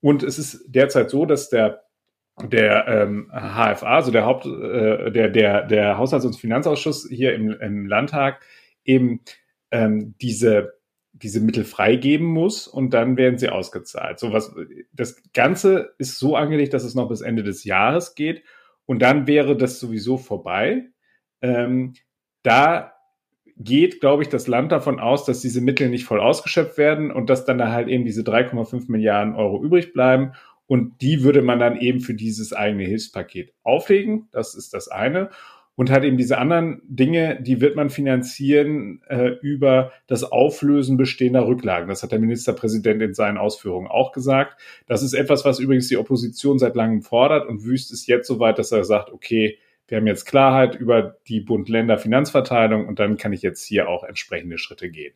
Und 0.00 0.24
es 0.24 0.38
ist 0.38 0.64
derzeit 0.66 1.10
so, 1.10 1.24
dass 1.24 1.48
der 1.48 1.84
der 2.42 2.88
ähm, 2.88 3.30
HFA, 3.30 3.96
also 3.96 4.10
der 4.10 4.24
Haupt, 4.24 4.46
äh, 4.46 5.12
der 5.12 5.28
der 5.28 5.66
der 5.66 5.98
Haushalts- 5.98 6.26
und 6.26 6.34
Finanzausschuss 6.34 7.06
hier 7.08 7.34
im, 7.34 7.52
im 7.52 7.86
Landtag 7.86 8.44
eben 8.84 9.20
ähm, 9.70 10.14
diese 10.20 10.80
diese 11.12 11.40
Mittel 11.40 11.64
freigeben 11.64 12.26
muss 12.26 12.66
und 12.66 12.94
dann 12.94 13.16
werden 13.16 13.38
sie 13.38 13.50
ausgezahlt. 13.50 14.18
So 14.18 14.32
was, 14.32 14.52
das 14.92 15.22
Ganze 15.34 15.94
ist 15.98 16.18
so 16.18 16.36
angelegt, 16.36 16.74
dass 16.74 16.84
es 16.84 16.94
noch 16.94 17.08
bis 17.08 17.20
Ende 17.20 17.42
des 17.44 17.64
Jahres 17.64 18.14
geht 18.16 18.42
und 18.86 19.00
dann 19.00 19.26
wäre 19.28 19.56
das 19.56 19.78
sowieso 19.78 20.16
vorbei. 20.16 20.86
Ähm, 21.42 21.92
da 22.42 22.94
geht, 23.56 24.00
glaube 24.00 24.22
ich, 24.22 24.28
das 24.28 24.46
Land 24.46 24.72
davon 24.72 25.00
aus, 25.00 25.24
dass 25.24 25.40
diese 25.40 25.60
Mittel 25.60 25.88
nicht 25.88 26.04
voll 26.04 26.20
ausgeschöpft 26.20 26.78
werden 26.78 27.10
und 27.10 27.30
dass 27.30 27.44
dann 27.44 27.58
da 27.58 27.72
halt 27.72 27.88
eben 27.88 28.04
diese 28.04 28.22
3,5 28.22 28.90
Milliarden 28.90 29.34
Euro 29.34 29.62
übrig 29.62 29.92
bleiben. 29.92 30.32
Und 30.66 31.00
die 31.02 31.22
würde 31.22 31.42
man 31.42 31.58
dann 31.58 31.76
eben 31.76 32.00
für 32.00 32.14
dieses 32.14 32.52
eigene 32.52 32.84
Hilfspaket 32.84 33.52
auflegen. 33.62 34.28
Das 34.32 34.54
ist 34.54 34.72
das 34.74 34.88
eine. 34.88 35.30
Und 35.74 35.90
halt 35.90 36.04
eben 36.04 36.18
diese 36.18 36.38
anderen 36.38 36.82
Dinge, 36.86 37.40
die 37.40 37.60
wird 37.60 37.76
man 37.76 37.88
finanzieren 37.88 39.00
äh, 39.08 39.28
über 39.40 39.92
das 40.06 40.22
Auflösen 40.22 40.98
bestehender 40.98 41.46
Rücklagen. 41.46 41.88
Das 41.88 42.02
hat 42.02 42.12
der 42.12 42.18
Ministerpräsident 42.18 43.00
in 43.00 43.14
seinen 43.14 43.38
Ausführungen 43.38 43.86
auch 43.88 44.12
gesagt. 44.12 44.60
Das 44.86 45.02
ist 45.02 45.14
etwas, 45.14 45.46
was 45.46 45.58
übrigens 45.58 45.88
die 45.88 45.96
Opposition 45.96 46.58
seit 46.58 46.76
langem 46.76 47.00
fordert 47.00 47.48
und 47.48 47.64
Wüst 47.64 47.90
ist 47.90 48.06
jetzt 48.06 48.28
soweit, 48.28 48.58
dass 48.58 48.70
er 48.70 48.84
sagt, 48.84 49.10
okay, 49.12 49.58
wir 49.88 49.98
haben 49.98 50.06
jetzt 50.06 50.24
Klarheit 50.24 50.74
über 50.74 51.16
die 51.28 51.40
Bund-Länder-Finanzverteilung 51.40 52.86
und 52.86 52.98
dann 52.98 53.16
kann 53.16 53.32
ich 53.32 53.42
jetzt 53.42 53.64
hier 53.64 53.88
auch 53.88 54.04
entsprechende 54.04 54.58
Schritte 54.58 54.90
gehen. 54.90 55.14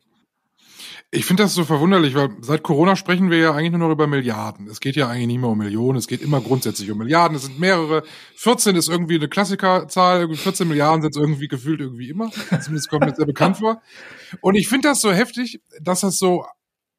Ich 1.09 1.25
finde 1.25 1.43
das 1.43 1.53
so 1.53 1.63
verwunderlich, 1.63 2.15
weil 2.15 2.29
seit 2.41 2.63
Corona 2.63 2.97
sprechen 2.97 3.31
wir 3.31 3.37
ja 3.37 3.53
eigentlich 3.53 3.71
nur 3.71 3.87
noch 3.87 3.91
über 3.91 4.07
Milliarden. 4.07 4.67
Es 4.67 4.81
geht 4.81 4.97
ja 4.97 5.07
eigentlich 5.07 5.27
nicht 5.27 5.39
mehr 5.39 5.49
um 5.49 5.57
Millionen, 5.57 5.97
es 5.97 6.07
geht 6.07 6.21
immer 6.21 6.41
grundsätzlich 6.41 6.91
um 6.91 6.97
Milliarden. 6.97 7.37
Es 7.37 7.43
sind 7.43 7.59
mehrere. 7.59 8.03
14 8.35 8.75
ist 8.75 8.89
irgendwie 8.89 9.15
eine 9.15 9.29
Klassikerzahl, 9.29 10.33
14 10.33 10.67
Milliarden 10.67 11.01
sind 11.01 11.15
irgendwie 11.15 11.47
gefühlt 11.47 11.79
irgendwie 11.79 12.09
immer. 12.09 12.29
Zumindest 12.61 12.89
kommt 12.89 13.05
mir 13.05 13.15
sehr 13.15 13.25
bekannt 13.25 13.57
vor. 13.57 13.81
Und 14.41 14.55
ich 14.55 14.67
finde 14.67 14.89
das 14.89 14.99
so 14.99 15.11
heftig, 15.13 15.61
dass 15.81 16.01
das 16.01 16.17
so 16.17 16.45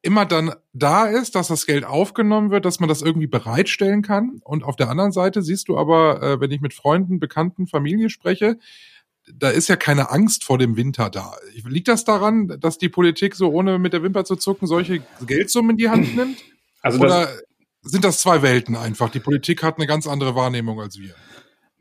immer 0.01 0.25
dann 0.25 0.53
da 0.73 1.05
ist, 1.05 1.35
dass 1.35 1.49
das 1.49 1.65
Geld 1.65 1.85
aufgenommen 1.85 2.51
wird, 2.51 2.65
dass 2.65 2.79
man 2.79 2.89
das 2.89 3.01
irgendwie 3.01 3.27
bereitstellen 3.27 4.01
kann. 4.01 4.39
Und 4.43 4.63
auf 4.63 4.75
der 4.75 4.89
anderen 4.89 5.11
Seite 5.11 5.41
siehst 5.41 5.67
du 5.67 5.77
aber, 5.77 6.21
äh, 6.21 6.39
wenn 6.39 6.51
ich 6.51 6.61
mit 6.61 6.73
Freunden, 6.73 7.19
Bekannten, 7.19 7.67
Familie 7.67 8.09
spreche, 8.09 8.57
da 9.33 9.49
ist 9.49 9.67
ja 9.67 9.75
keine 9.75 10.09
Angst 10.09 10.43
vor 10.43 10.57
dem 10.57 10.75
Winter 10.75 11.09
da. 11.09 11.35
Liegt 11.65 11.87
das 11.87 12.03
daran, 12.03 12.59
dass 12.59 12.77
die 12.77 12.89
Politik 12.89 13.35
so 13.35 13.49
ohne 13.49 13.77
mit 13.77 13.93
der 13.93 14.01
Wimper 14.01 14.25
zu 14.25 14.35
zucken 14.35 14.67
solche 14.67 15.03
Geldsummen 15.25 15.71
in 15.71 15.77
die 15.77 15.89
Hand 15.89 16.15
nimmt? 16.15 16.37
Also 16.81 16.99
Oder 16.99 17.29
sind 17.81 18.03
das 18.03 18.19
zwei 18.19 18.41
Welten 18.41 18.75
einfach? 18.75 19.09
Die 19.09 19.19
Politik 19.19 19.63
hat 19.63 19.77
eine 19.77 19.85
ganz 19.87 20.07
andere 20.07 20.33
Wahrnehmung 20.35 20.79
als 20.79 20.99
wir. 20.99 21.13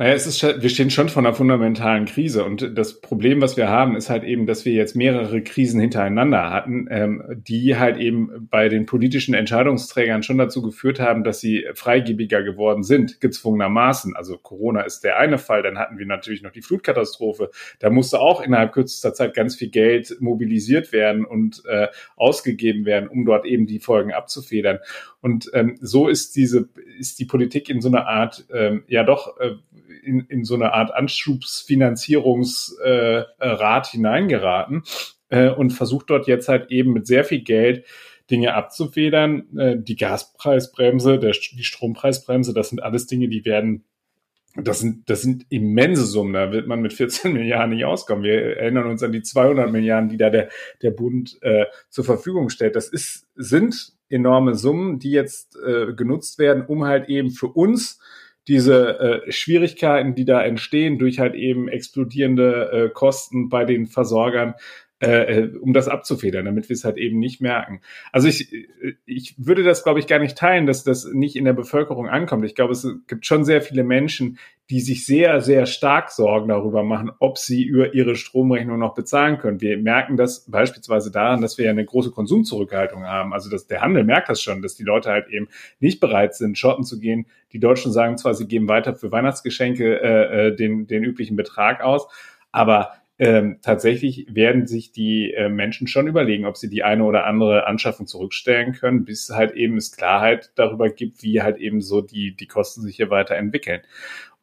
Naja, 0.00 0.12
es 0.12 0.28
ist, 0.28 0.45
wir 0.45 0.69
stehen 0.71 0.90
schon 0.90 1.09
vor 1.09 1.25
einer 1.25 1.35
fundamentalen 1.35 2.05
Krise 2.05 2.45
und 2.45 2.78
das 2.78 3.00
Problem, 3.00 3.40
was 3.40 3.57
wir 3.57 3.69
haben, 3.69 3.97
ist 3.97 4.11
halt 4.11 4.23
eben, 4.23 4.47
dass 4.47 4.64
wir 4.64 4.73
jetzt 4.73 4.95
mehrere 4.95 5.43
Krisen 5.43 5.81
hintereinander 5.81 6.52
hatten, 6.52 6.87
ähm, 6.88 7.25
die 7.49 7.76
halt 7.76 7.97
eben 7.97 8.47
bei 8.49 8.69
den 8.69 8.87
politischen 8.87 9.35
Entscheidungsträgern 9.35 10.23
schon 10.23 10.38
dazu 10.38 10.62
geführt 10.62 11.00
haben, 11.00 11.25
dass 11.25 11.40
sie 11.40 11.67
freigebiger 11.75 12.45
geworden 12.45 12.85
sind, 12.85 13.21
gezwungenermaßen. 13.21 14.14
Also 14.14 14.38
Corona 14.38 14.83
ist 14.83 15.02
der 15.02 15.19
eine 15.19 15.37
Fall, 15.37 15.64
dann 15.64 15.78
hatten 15.78 15.99
wir 15.99 16.07
natürlich 16.07 16.43
noch 16.43 16.52
die 16.52 16.62
Flutkatastrophe. 16.62 17.50
Da 17.81 17.90
musste 17.90 18.21
auch 18.21 18.40
innerhalb 18.40 18.75
kürzester 18.75 19.14
Zeit 19.14 19.35
ganz 19.35 19.57
viel 19.57 19.71
Geld 19.71 20.17
mobilisiert 20.21 20.93
werden 20.93 21.25
und 21.25 21.64
äh, 21.67 21.88
ausgegeben 22.14 22.85
werden, 22.85 23.09
um 23.09 23.26
dort 23.26 23.47
eben 23.47 23.67
die 23.67 23.81
Folgen 23.81 24.12
abzufedern. 24.12 24.78
Und 25.21 25.50
ähm, 25.55 25.76
so 25.81 26.07
ist 26.07 26.37
diese, 26.37 26.69
ist 27.00 27.19
die 27.19 27.25
Politik 27.25 27.69
in 27.69 27.81
so 27.81 27.88
einer 27.88 28.07
Art, 28.07 28.47
ähm, 28.55 28.85
ja 28.87 29.02
doch, 29.02 29.40
äh, 29.40 29.57
in, 30.02 30.21
in 30.21 30.45
so 30.45 30.54
eine 30.54 30.75
Art 30.75 30.95
Anschubsfinanzierungsrat 30.95 33.37
äh, 33.40 33.90
hineingeraten 33.90 34.83
äh, 35.28 35.50
und 35.50 35.71
versucht 35.71 36.11
dort 36.11 36.26
jetzt 36.26 36.49
halt 36.49 36.71
eben 36.71 36.92
mit 36.92 37.07
sehr 37.07 37.25
viel 37.25 37.42
Geld 37.42 37.85
Dinge 38.30 38.54
abzufedern. 38.54 39.57
Äh, 39.57 39.76
die 39.78 39.97
Gaspreisbremse, 39.97 41.18
der, 41.18 41.33
die 41.33 41.64
Strompreisbremse, 41.64 42.54
das 42.54 42.68
sind 42.68 42.83
alles 42.83 43.07
Dinge, 43.07 43.28
die 43.28 43.45
werden 43.45 43.85
das 44.61 44.80
sind, 44.80 45.09
das 45.09 45.23
sind 45.23 45.47
immense 45.50 46.04
Summen. 46.04 46.33
Da 46.33 46.52
wird 46.52 46.66
man 46.66 46.80
mit 46.80 46.92
14 46.92 47.33
Milliarden 47.33 47.75
nicht 47.75 47.85
auskommen. 47.85 48.25
Wir 48.25 48.57
erinnern 48.57 48.87
uns 48.87 49.02
an 49.02 49.12
die 49.12 49.23
200 49.23 49.71
Milliarden, 49.71 50.09
die 50.09 50.16
da 50.16 50.30
der, 50.30 50.49
der 50.83 50.90
Bund 50.90 51.38
äh, 51.42 51.66
zur 51.90 52.04
Verfügung 52.04 52.49
stellt. 52.49 52.76
Das 52.76 52.88
ist, 52.88 53.26
sind 53.37 53.92
enorme 54.09 54.54
Summen, 54.54 54.99
die 54.99 55.11
jetzt 55.11 55.57
äh, 55.64 55.92
genutzt 55.92 56.38
werden, 56.38 56.64
um 56.66 56.85
halt 56.85 57.09
eben 57.09 57.30
für 57.30 57.49
uns 57.49 58.00
diese 58.49 58.99
äh, 58.99 59.33
Schwierigkeiten, 59.33 60.14
die 60.14 60.25
da 60.25 60.43
entstehen 60.43 60.99
durch 60.99 61.19
halt 61.19 61.35
eben 61.35 61.69
explodierende 61.69 62.71
äh, 62.73 62.88
Kosten 62.88 63.49
bei 63.49 63.64
den 63.64 63.87
Versorgern, 63.87 64.55
äh, 65.00 65.43
äh, 65.43 65.57
um 65.59 65.73
das 65.73 65.87
abzufedern, 65.87 66.45
damit 66.45 66.69
wir 66.69 66.75
es 66.75 66.85
halt 66.85 66.97
eben 66.97 67.21
nicht 67.21 67.40
merken. 67.40 67.83
Also 68.11 68.26
ich, 68.26 68.52
ich 69.07 69.35
würde 69.38 69.62
das, 69.62 69.85
glaube 69.85 70.00
ich, 70.00 70.09
gar 70.09 70.19
nicht 70.19 70.37
teilen, 70.37 70.67
dass 70.67 70.83
das 70.83 71.05
nicht 71.05 71.37
in 71.37 71.45
der 71.45 71.52
Bevölkerung 71.52 72.09
ankommt. 72.09 72.45
Ich 72.45 72.57
glaube, 72.57 72.73
es 72.73 72.85
gibt 73.07 73.25
schon 73.25 73.45
sehr 73.45 73.62
viele 73.62 73.85
Menschen, 73.85 74.38
die 74.71 74.81
sich 74.81 75.07
sehr, 75.07 75.40
sehr 75.40 75.67
stark 75.67 76.11
Sorgen 76.11 76.49
darüber 76.49 76.83
machen, 76.83 77.12
ob 77.21 77.38
sie 77.38 77.62
über 77.62 77.95
ihre 77.95 78.17
Stromrechnung 78.17 78.76
noch 78.81 78.95
bezahlen 78.95 79.38
können. 79.38 79.61
Wir 79.61 79.78
merken 79.78 80.17
das 80.17 80.50
beispielsweise 80.50 81.12
daran, 81.12 81.43
dass 81.43 81.59
wir 81.59 81.67
ja 81.67 81.71
eine 81.71 81.85
große 81.85 82.11
Konsumzurückhaltung 82.11 83.05
haben. 83.05 83.33
Also 83.33 83.49
dass 83.49 83.69
der 83.69 83.83
Handel 83.83 84.02
merkt 84.02 84.28
das 84.28 84.43
schon, 84.43 84.62
dass 84.62 84.75
die 84.75 84.83
Leute 84.83 85.11
halt 85.11 85.28
eben 85.28 85.47
nicht 85.78 86.00
bereit 86.00 86.35
sind, 86.35 86.59
shoppen 86.59 86.83
zu 86.83 86.99
gehen. 86.99 87.26
Die 87.52 87.61
Deutschen 87.61 87.93
sagen 87.93 88.19
zwar, 88.19 88.35
sie 88.35 88.49
geben 88.49 88.69
weiter 88.69 88.97
für 88.97 89.12
Weihnachtsgeschenke 89.12 90.00
äh, 90.02 90.49
äh 90.49 90.57
den, 90.57 90.88
den 90.88 91.05
üblichen 91.05 91.37
Betrag 91.37 91.83
aus, 91.83 92.09
aber 92.50 92.95
ähm, 93.18 93.58
tatsächlich 93.62 94.26
werden 94.32 94.66
sich 94.66 94.92
die 94.92 95.32
äh, 95.32 95.48
Menschen 95.48 95.87
schon 95.88 96.06
überlegen, 96.06 96.46
ob 96.46 96.56
sie 96.56 96.70
die 96.70 96.84
eine 96.84 97.04
oder 97.04 97.26
andere 97.26 97.66
Anschaffung 97.66 98.06
zurückstellen 98.06 98.72
können, 98.72 99.04
bis 99.04 99.30
halt 99.30 99.52
eben 99.52 99.76
es 99.76 99.96
Klarheit 99.96 100.52
darüber 100.54 100.88
gibt, 100.88 101.22
wie 101.22 101.42
halt 101.42 101.58
eben 101.58 101.80
so 101.80 102.00
die, 102.00 102.37
die 102.37 102.46
Kosten 102.46 102.82
sich 102.82 102.96
hier 102.96 103.10
weiterentwickeln. 103.10 103.80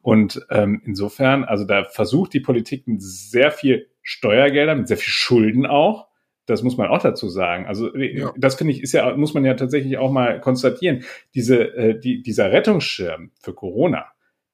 Und 0.02 0.46
ähm, 0.50 0.82
insofern, 0.84 1.44
also 1.44 1.64
da 1.64 1.84
versucht 1.84 2.34
die 2.34 2.40
Politik 2.40 2.86
mit 2.86 3.02
sehr 3.02 3.50
viel 3.50 3.88
Steuergeldern, 4.02 4.78
mit 4.78 4.88
sehr 4.88 4.98
viel 4.98 5.12
Schulden 5.12 5.66
auch, 5.66 6.06
das 6.46 6.62
muss 6.62 6.76
man 6.76 6.88
auch 6.88 7.02
dazu 7.02 7.28
sagen. 7.28 7.66
Also 7.66 7.92
äh, 7.94 8.18
ja. 8.18 8.32
das 8.36 8.54
finde 8.54 8.72
ich 8.72 8.82
ist 8.82 8.92
ja 8.92 9.16
muss 9.16 9.34
man 9.34 9.44
ja 9.44 9.54
tatsächlich 9.54 9.98
auch 9.98 10.10
mal 10.10 10.40
konstatieren. 10.40 11.02
Diese 11.34 11.74
äh, 11.74 11.98
die, 11.98 12.22
dieser 12.22 12.52
Rettungsschirm 12.52 13.32
für 13.40 13.52
Corona, 13.52 14.06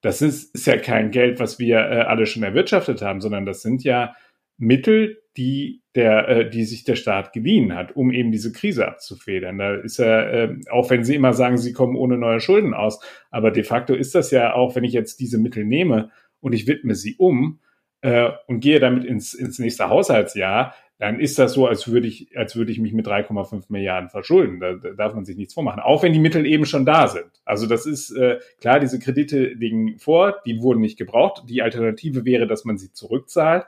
das 0.03 0.21
ist, 0.21 0.53
ist 0.53 0.67
ja 0.67 0.77
kein 0.77 1.11
Geld, 1.11 1.39
was 1.39 1.59
wir 1.59 1.77
äh, 1.77 2.01
alle 2.01 2.25
schon 2.25 2.43
erwirtschaftet 2.43 3.01
haben, 3.01 3.21
sondern 3.21 3.45
das 3.45 3.61
sind 3.61 3.83
ja 3.83 4.13
Mittel, 4.57 5.21
die 5.37 5.81
der, 5.95 6.27
äh, 6.27 6.49
die 6.49 6.65
sich 6.65 6.83
der 6.83 6.95
Staat 6.95 7.31
geliehen 7.31 7.73
hat, 7.73 7.95
um 7.95 8.11
eben 8.11 8.31
diese 8.31 8.51
Krise 8.51 8.85
abzufedern. 8.87 9.57
Da 9.57 9.75
ist 9.75 9.97
ja, 9.97 10.21
äh, 10.21 10.55
auch 10.69 10.89
wenn 10.89 11.05
Sie 11.05 11.15
immer 11.15 11.33
sagen, 11.33 11.57
Sie 11.57 11.71
kommen 11.71 11.95
ohne 11.95 12.17
neue 12.17 12.41
Schulden 12.41 12.73
aus, 12.73 12.99
aber 13.31 13.49
de 13.49 13.63
facto 13.63 13.95
ist 13.95 14.13
das 14.13 14.29
ja 14.29 14.53
auch, 14.53 14.75
wenn 14.75 14.83
ich 14.83 14.93
jetzt 14.93 15.21
diese 15.21 15.37
Mittel 15.37 15.63
nehme 15.63 16.11
und 16.41 16.51
ich 16.53 16.67
widme 16.67 16.95
sie 16.95 17.15
um 17.17 17.61
äh, 18.01 18.29
und 18.47 18.59
gehe 18.59 18.81
damit 18.81 19.05
ins, 19.05 19.33
ins 19.33 19.57
nächste 19.57 19.89
Haushaltsjahr, 19.89 20.75
dann 20.99 21.19
ist 21.19 21.39
das 21.39 21.53
so, 21.53 21.67
als 21.67 21.87
würde 21.87 22.07
ich, 22.07 22.37
als 22.37 22.55
würde 22.55 22.71
ich 22.71 22.79
mich 22.79 22.93
mit 22.93 23.07
3,5 23.07 23.65
Milliarden 23.69 24.09
verschulden. 24.09 24.59
Da, 24.59 24.73
da, 24.73 24.91
darf 24.91 25.13
man 25.13 25.25
sich 25.25 25.35
nichts 25.35 25.53
vormachen. 25.53 25.81
Auch 25.81 26.03
wenn 26.03 26.13
die 26.13 26.19
Mittel 26.19 26.45
eben 26.45 26.65
schon 26.65 26.85
da 26.85 27.07
sind. 27.07 27.25
Also 27.45 27.67
das 27.67 27.85
ist 27.85 28.11
äh, 28.11 28.39
klar, 28.61 28.79
diese 28.79 28.99
Kredite 28.99 29.47
liegen 29.47 29.97
vor, 29.97 30.37
die 30.45 30.61
wurden 30.61 30.81
nicht 30.81 30.97
gebraucht. 30.97 31.43
Die 31.49 31.61
Alternative 31.61 32.25
wäre, 32.25 32.47
dass 32.47 32.63
man 32.63 32.77
sie 32.77 32.93
zurückzahlt. 32.93 33.65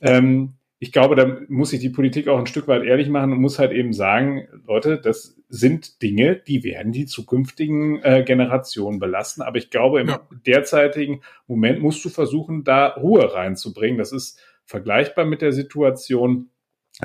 Ähm, 0.00 0.54
ich 0.82 0.92
glaube, 0.92 1.14
da 1.14 1.40
muss 1.48 1.70
sich 1.70 1.80
die 1.80 1.90
Politik 1.90 2.28
auch 2.28 2.38
ein 2.38 2.46
Stück 2.46 2.66
weit 2.66 2.84
ehrlich 2.84 3.08
machen 3.08 3.32
und 3.32 3.40
muss 3.40 3.58
halt 3.58 3.72
eben 3.72 3.92
sagen, 3.92 4.48
Leute, 4.66 4.98
das 4.98 5.36
sind 5.50 6.00
Dinge, 6.00 6.36
die 6.36 6.64
werden 6.64 6.92
die 6.92 7.04
zukünftigen 7.04 8.02
äh, 8.02 8.22
Generationen 8.24 8.98
belasten. 8.98 9.42
Aber 9.42 9.58
ich 9.58 9.68
glaube, 9.68 10.00
im 10.00 10.08
ja. 10.08 10.20
derzeitigen 10.46 11.20
Moment 11.46 11.82
musst 11.82 12.02
du 12.04 12.08
versuchen, 12.08 12.64
da 12.64 12.86
Ruhe 12.88 13.34
reinzubringen. 13.34 13.98
Das 13.98 14.12
ist 14.12 14.38
vergleichbar 14.70 15.26
mit 15.26 15.42
der 15.42 15.52
Situation, 15.52 16.50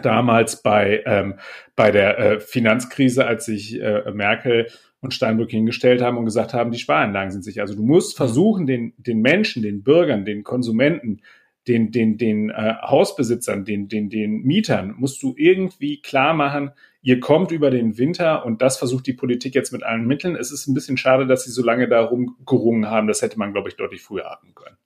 damals 0.01 0.61
bei, 0.61 1.03
ähm, 1.05 1.35
bei 1.75 1.91
der 1.91 2.19
äh, 2.19 2.39
Finanzkrise, 2.39 3.25
als 3.25 3.45
sich 3.45 3.81
äh, 3.81 4.11
Merkel 4.11 4.67
und 5.01 5.13
Steinbrück 5.13 5.51
hingestellt 5.51 6.01
haben 6.01 6.17
und 6.17 6.25
gesagt 6.25 6.53
haben, 6.53 6.71
die 6.71 6.79
Spareinlagen 6.79 7.31
sind 7.31 7.43
sicher. 7.43 7.61
Also 7.61 7.75
du 7.75 7.83
musst 7.83 8.17
versuchen, 8.17 8.65
den, 8.65 8.93
den 8.97 9.21
Menschen, 9.21 9.61
den 9.61 9.83
Bürgern, 9.83 10.25
den 10.25 10.43
Konsumenten, 10.43 11.21
den, 11.67 11.91
den, 11.91 12.17
den 12.17 12.49
äh, 12.49 12.75
Hausbesitzern, 12.81 13.65
den, 13.65 13.87
den, 13.87 14.09
den 14.09 14.43
Mietern, 14.43 14.95
musst 14.97 15.21
du 15.23 15.33
irgendwie 15.37 16.01
klar 16.01 16.33
machen, 16.33 16.71
ihr 17.01 17.19
kommt 17.19 17.51
über 17.51 17.69
den 17.69 17.97
Winter 17.97 18.45
und 18.45 18.61
das 18.61 18.77
versucht 18.77 19.07
die 19.07 19.13
Politik 19.13 19.55
jetzt 19.55 19.71
mit 19.71 19.83
allen 19.83 20.07
Mitteln. 20.07 20.35
Es 20.35 20.51
ist 20.51 20.67
ein 20.67 20.73
bisschen 20.73 20.97
schade, 20.97 21.27
dass 21.27 21.43
sie 21.43 21.51
so 21.51 21.63
lange 21.63 21.87
darum 21.87 22.35
gerungen 22.45 22.89
haben. 22.89 23.07
Das 23.07 23.21
hätte 23.21 23.37
man, 23.39 23.53
glaube 23.53 23.69
ich, 23.69 23.75
deutlich 23.75 24.01
früher 24.01 24.31
atmen 24.31 24.55
können. 24.55 24.77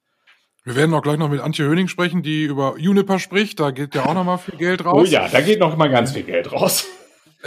Wir 0.70 0.76
werden 0.76 0.94
auch 0.94 1.02
gleich 1.02 1.18
noch 1.18 1.32
mit 1.32 1.40
Antje 1.40 1.66
Höning 1.66 1.88
sprechen, 1.88 2.22
die 2.22 2.44
über 2.44 2.78
Juniper 2.78 3.18
spricht. 3.18 3.60
Da 3.60 3.72
geht 3.72 3.96
ja 3.96 4.06
auch 4.06 4.14
noch 4.14 4.24
mal 4.24 4.38
viel 4.38 4.56
Geld 4.56 4.86
raus. 4.86 5.00
Oh 5.02 5.04
ja, 5.04 5.28
da 5.28 5.42
geht 5.42 5.60
noch 5.60 5.76
mal 5.76 5.90
ganz 5.90 6.12
viel 6.12 6.22
Geld 6.22 6.52
raus. 6.52 6.86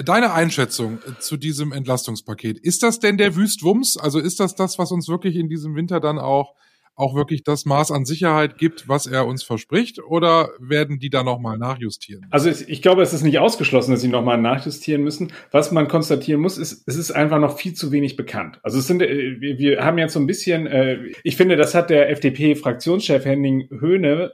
Deine 0.04 0.32
Einschätzung 0.32 0.98
zu 1.20 1.36
diesem 1.36 1.70
Entlastungspaket. 1.70 2.58
Ist 2.58 2.82
das 2.82 2.98
denn 2.98 3.18
der 3.18 3.36
Wüstwumms? 3.36 3.96
Also 3.96 4.18
ist 4.18 4.40
das 4.40 4.56
das, 4.56 4.76
was 4.80 4.90
uns 4.90 5.08
wirklich 5.08 5.36
in 5.36 5.48
diesem 5.48 5.76
Winter 5.76 6.00
dann 6.00 6.18
auch 6.18 6.56
auch 6.94 7.14
wirklich 7.14 7.42
das 7.42 7.64
Maß 7.64 7.90
an 7.90 8.04
Sicherheit 8.04 8.58
gibt, 8.58 8.88
was 8.88 9.06
er 9.06 9.26
uns 9.26 9.42
verspricht, 9.42 10.02
oder 10.02 10.50
werden 10.58 10.98
die 10.98 11.10
da 11.10 11.22
nochmal 11.22 11.58
nachjustieren? 11.58 12.26
Also 12.30 12.50
ich 12.50 12.82
glaube, 12.82 13.02
es 13.02 13.12
ist 13.12 13.22
nicht 13.22 13.38
ausgeschlossen, 13.38 13.92
dass 13.92 14.02
sie 14.02 14.08
nochmal 14.08 14.38
nachjustieren 14.38 15.02
müssen. 15.02 15.32
Was 15.50 15.72
man 15.72 15.88
konstatieren 15.88 16.40
muss, 16.40 16.58
ist, 16.58 16.84
es 16.86 16.96
ist 16.96 17.10
einfach 17.10 17.38
noch 17.38 17.56
viel 17.56 17.74
zu 17.74 17.92
wenig 17.92 18.16
bekannt. 18.16 18.60
Also 18.62 18.78
es 18.78 18.86
sind, 18.86 19.02
äh, 19.02 19.40
wir 19.40 19.84
haben 19.84 19.98
jetzt 19.98 20.12
so 20.12 20.20
ein 20.20 20.26
bisschen, 20.26 20.66
äh, 20.66 20.98
ich 21.24 21.36
finde, 21.36 21.56
das 21.56 21.74
hat 21.74 21.90
der 21.90 22.10
FDP-Fraktionschef 22.10 23.24
Henning 23.24 23.68
Höhne 23.70 24.32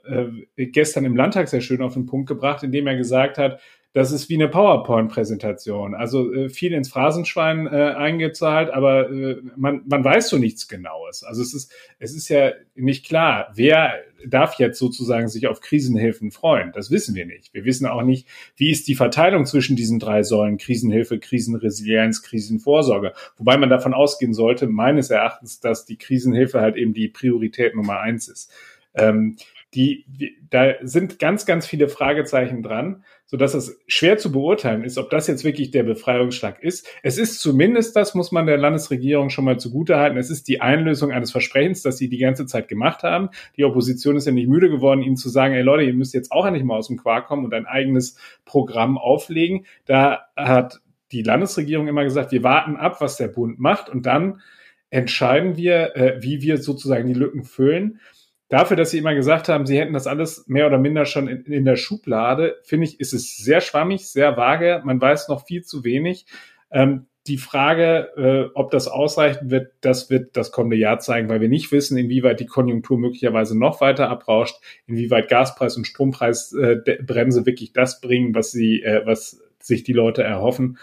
äh, 0.56 0.66
gestern 0.66 1.04
im 1.04 1.16
Landtag 1.16 1.48
sehr 1.48 1.60
schön 1.60 1.82
auf 1.82 1.94
den 1.94 2.06
Punkt 2.06 2.28
gebracht, 2.28 2.62
indem 2.62 2.86
er 2.86 2.96
gesagt 2.96 3.38
hat, 3.38 3.60
das 3.98 4.12
ist 4.12 4.28
wie 4.28 4.36
eine 4.36 4.46
PowerPoint-Präsentation. 4.46 5.96
Also 5.96 6.32
äh, 6.32 6.48
viel 6.50 6.72
ins 6.72 6.88
Phrasenschwein 6.88 7.66
äh, 7.66 7.94
eingezahlt, 7.96 8.70
aber 8.70 9.10
äh, 9.10 9.42
man, 9.56 9.82
man 9.88 10.04
weiß 10.04 10.28
so 10.28 10.38
nichts 10.38 10.68
Genaues. 10.68 11.24
Also 11.24 11.42
es 11.42 11.52
ist, 11.52 11.72
es 11.98 12.14
ist 12.14 12.28
ja 12.28 12.52
nicht 12.76 13.04
klar, 13.04 13.50
wer 13.56 13.94
darf 14.24 14.54
jetzt 14.60 14.78
sozusagen 14.78 15.26
sich 15.26 15.48
auf 15.48 15.60
Krisenhilfen 15.60 16.30
freuen. 16.30 16.70
Das 16.70 16.92
wissen 16.92 17.16
wir 17.16 17.26
nicht. 17.26 17.52
Wir 17.54 17.64
wissen 17.64 17.86
auch 17.86 18.02
nicht, 18.02 18.28
wie 18.54 18.70
ist 18.70 18.86
die 18.86 18.94
Verteilung 18.94 19.46
zwischen 19.46 19.74
diesen 19.74 19.98
drei 19.98 20.22
Säulen 20.22 20.58
Krisenhilfe, 20.58 21.18
Krisenresilienz, 21.18 22.22
Krisenvorsorge. 22.22 23.14
Wobei 23.36 23.56
man 23.56 23.68
davon 23.68 23.94
ausgehen 23.94 24.32
sollte, 24.32 24.68
meines 24.68 25.10
Erachtens, 25.10 25.58
dass 25.58 25.86
die 25.86 25.98
Krisenhilfe 25.98 26.60
halt 26.60 26.76
eben 26.76 26.94
die 26.94 27.08
Priorität 27.08 27.74
Nummer 27.74 27.98
eins 27.98 28.28
ist. 28.28 28.52
Ähm, 28.94 29.38
die, 29.74 30.04
die, 30.06 30.38
da 30.48 30.74
sind 30.82 31.18
ganz, 31.18 31.46
ganz 31.46 31.66
viele 31.66 31.88
Fragezeichen 31.88 32.62
dran 32.62 33.02
so 33.30 33.36
dass 33.36 33.52
es 33.52 33.78
schwer 33.86 34.16
zu 34.16 34.32
beurteilen 34.32 34.84
ist, 34.84 34.96
ob 34.96 35.10
das 35.10 35.26
jetzt 35.26 35.44
wirklich 35.44 35.70
der 35.70 35.82
Befreiungsschlag 35.82 36.62
ist. 36.62 36.88
Es 37.02 37.18
ist 37.18 37.40
zumindest, 37.40 37.94
das 37.94 38.14
muss 38.14 38.32
man 38.32 38.46
der 38.46 38.56
Landesregierung 38.56 39.28
schon 39.28 39.44
mal 39.44 39.60
zugutehalten, 39.60 40.16
es 40.16 40.30
ist 40.30 40.48
die 40.48 40.62
Einlösung 40.62 41.12
eines 41.12 41.30
Versprechens, 41.30 41.82
das 41.82 41.98
sie 41.98 42.08
die 42.08 42.16
ganze 42.16 42.46
Zeit 42.46 42.68
gemacht 42.68 43.02
haben. 43.02 43.28
Die 43.58 43.64
Opposition 43.64 44.16
ist 44.16 44.24
ja 44.26 44.32
nicht 44.32 44.48
müde 44.48 44.70
geworden, 44.70 45.02
ihnen 45.02 45.16
zu 45.16 45.28
sagen, 45.28 45.52
ey 45.52 45.60
Leute, 45.60 45.84
ihr 45.84 45.92
müsst 45.92 46.14
jetzt 46.14 46.32
auch 46.32 46.46
endlich 46.46 46.64
mal 46.64 46.78
aus 46.78 46.88
dem 46.88 46.96
Quark 46.96 47.26
kommen 47.26 47.44
und 47.44 47.52
ein 47.52 47.66
eigenes 47.66 48.16
Programm 48.46 48.96
auflegen. 48.96 49.66
Da 49.84 50.22
hat 50.34 50.80
die 51.12 51.22
Landesregierung 51.22 51.86
immer 51.86 52.04
gesagt, 52.04 52.32
wir 52.32 52.42
warten 52.42 52.76
ab, 52.76 53.02
was 53.02 53.18
der 53.18 53.28
Bund 53.28 53.58
macht 53.58 53.90
und 53.90 54.06
dann 54.06 54.40
entscheiden 54.88 55.58
wir, 55.58 55.96
äh, 55.96 56.22
wie 56.22 56.40
wir 56.40 56.56
sozusagen 56.56 57.06
die 57.06 57.14
Lücken 57.14 57.44
füllen 57.44 58.00
dafür, 58.48 58.76
dass 58.76 58.90
sie 58.90 58.98
immer 58.98 59.14
gesagt 59.14 59.48
haben, 59.48 59.66
sie 59.66 59.78
hätten 59.78 59.92
das 59.92 60.06
alles 60.06 60.46
mehr 60.48 60.66
oder 60.66 60.78
minder 60.78 61.04
schon 61.04 61.28
in, 61.28 61.44
in 61.44 61.64
der 61.64 61.76
Schublade, 61.76 62.56
finde 62.62 62.86
ich, 62.86 63.00
ist 63.00 63.12
es 63.12 63.36
sehr 63.36 63.60
schwammig, 63.60 64.08
sehr 64.08 64.36
vage. 64.36 64.82
Man 64.84 65.00
weiß 65.00 65.28
noch 65.28 65.46
viel 65.46 65.62
zu 65.62 65.84
wenig. 65.84 66.26
Ähm, 66.70 67.06
die 67.26 67.36
Frage, 67.36 68.08
äh, 68.16 68.50
ob 68.54 68.70
das 68.70 68.88
ausreichen 68.88 69.50
wird, 69.50 69.72
das 69.82 70.08
wird 70.08 70.36
das 70.36 70.50
kommende 70.50 70.76
Jahr 70.76 70.98
zeigen, 70.98 71.28
weil 71.28 71.42
wir 71.42 71.48
nicht 71.48 71.70
wissen, 71.72 71.98
inwieweit 71.98 72.40
die 72.40 72.46
Konjunktur 72.46 72.98
möglicherweise 72.98 73.56
noch 73.56 73.82
weiter 73.82 74.08
abrauscht, 74.08 74.56
inwieweit 74.86 75.28
Gaspreis 75.28 75.76
und 75.76 75.86
Strompreisbremse 75.86 77.40
äh, 77.40 77.46
wirklich 77.46 77.74
das 77.74 78.00
bringen, 78.00 78.34
was 78.34 78.50
sie, 78.50 78.82
äh, 78.82 79.02
was 79.04 79.42
sich 79.60 79.84
die 79.84 79.92
Leute 79.92 80.22
erhoffen. 80.22 80.78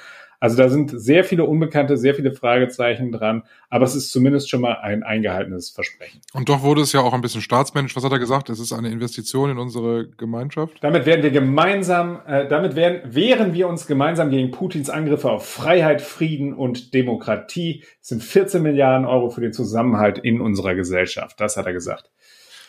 Also 0.46 0.58
da 0.58 0.70
sind 0.70 0.92
sehr 0.92 1.24
viele 1.24 1.44
Unbekannte, 1.46 1.98
sehr 1.98 2.14
viele 2.14 2.32
Fragezeichen 2.32 3.12
dran, 3.12 3.42
aber 3.72 3.84
es 3.84 3.96
ist 3.96 4.12
zumindest 4.12 4.48
schon 4.48 4.62
mal 4.62 4.76
ein 4.76 5.02
eingehaltenes 5.02 5.72
Versprechen. 5.72 6.22
Und 6.34 6.50
doch 6.50 6.62
wurde 6.62 6.82
es 6.82 6.94
ja 6.94 7.02
auch 7.02 7.14
ein 7.14 7.22
bisschen 7.22 7.42
staatsmännisch. 7.42 7.96
Was 7.96 8.04
hat 8.04 8.12
er 8.12 8.20
gesagt? 8.20 8.52
Es 8.52 8.60
ist 8.60 8.72
eine 8.72 8.92
Investition 8.92 9.50
in 9.50 9.58
unsere 9.58 10.08
Gemeinschaft. 10.08 10.78
Damit 10.82 11.08
werden 11.08 11.24
wir 11.24 11.32
gemeinsam, 11.32 12.20
äh, 12.28 12.48
damit 12.48 12.76
werden, 12.76 13.16
wehren 13.16 13.56
wir 13.56 13.68
uns 13.68 13.88
gemeinsam 13.88 14.30
gegen 14.30 14.52
Putins 14.52 14.92
Angriffe 14.92 15.32
auf 15.32 15.50
Freiheit, 15.50 16.04
Frieden 16.04 16.54
und 16.54 16.94
Demokratie. 16.94 17.84
Es 18.00 18.10
sind 18.10 18.22
14 18.22 18.62
Milliarden 18.62 19.08
Euro 19.08 19.32
für 19.32 19.42
den 19.42 19.52
Zusammenhalt 19.52 20.20
in 20.20 20.42
unserer 20.42 20.76
Gesellschaft. 20.76 21.42
Das 21.42 21.58
hat 21.58 21.66
er 21.66 21.74
gesagt. 21.74 22.12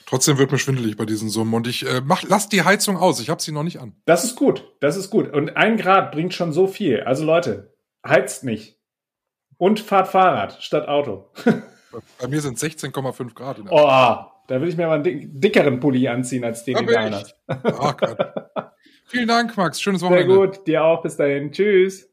Trotzdem 0.07 0.39
wird 0.39 0.53
mir 0.53 0.59
schwindelig 0.59 0.97
bei 0.97 1.05
diesen 1.05 1.29
Summen 1.29 1.53
und 1.53 1.67
ich 1.67 1.85
äh, 1.85 2.01
mach, 2.05 2.23
lass 2.23 2.49
die 2.49 2.63
Heizung 2.63 2.97
aus. 2.97 3.21
Ich 3.21 3.29
habe 3.29 3.43
sie 3.43 3.51
noch 3.51 3.65
nicht 3.65 3.81
an. 3.81 3.97
Das 4.05 4.25
ist 4.25 4.37
gut. 4.37 4.65
Das 4.81 4.97
ist 4.97 5.11
gut. 5.11 5.33
Und 5.33 5.57
ein 5.57 5.77
Grad 5.77 6.13
bringt 6.13 6.33
schon 6.33 6.53
so 6.53 6.69
viel. 6.69 7.01
Also 7.01 7.25
Leute, 7.25 7.75
heizt 8.07 8.45
nicht. 8.45 8.79
Und 9.59 9.81
fahrt 9.81 10.09
Fahrrad 10.09 10.63
statt 10.63 10.87
Auto. 10.87 11.33
bei 12.21 12.29
mir 12.29 12.41
sind 12.41 12.59
16,5 12.59 13.35
Grad. 13.35 13.59
oh, 13.69 13.87
da 14.49 14.61
will 14.61 14.69
ich 14.69 14.77
mir 14.77 14.87
aber 14.87 14.95
einen 14.95 15.41
dickeren 15.41 15.81
Pulli 15.81 16.07
anziehen 16.07 16.45
als 16.45 16.65
den, 16.65 16.77
den 16.77 16.87
du 16.87 17.01
hast. 17.01 17.37
Oh 17.49 17.93
Gott. 17.99 18.17
Vielen 19.07 19.29
Dank, 19.29 19.57
Max. 19.57 19.81
Schönes 19.81 20.03
Wochenende. 20.03 20.33
Sehr 20.33 20.47
gut. 20.47 20.67
Dir 20.67 20.85
auch. 20.85 21.03
Bis 21.03 21.17
dahin. 21.17 21.51
Tschüss. 21.51 22.09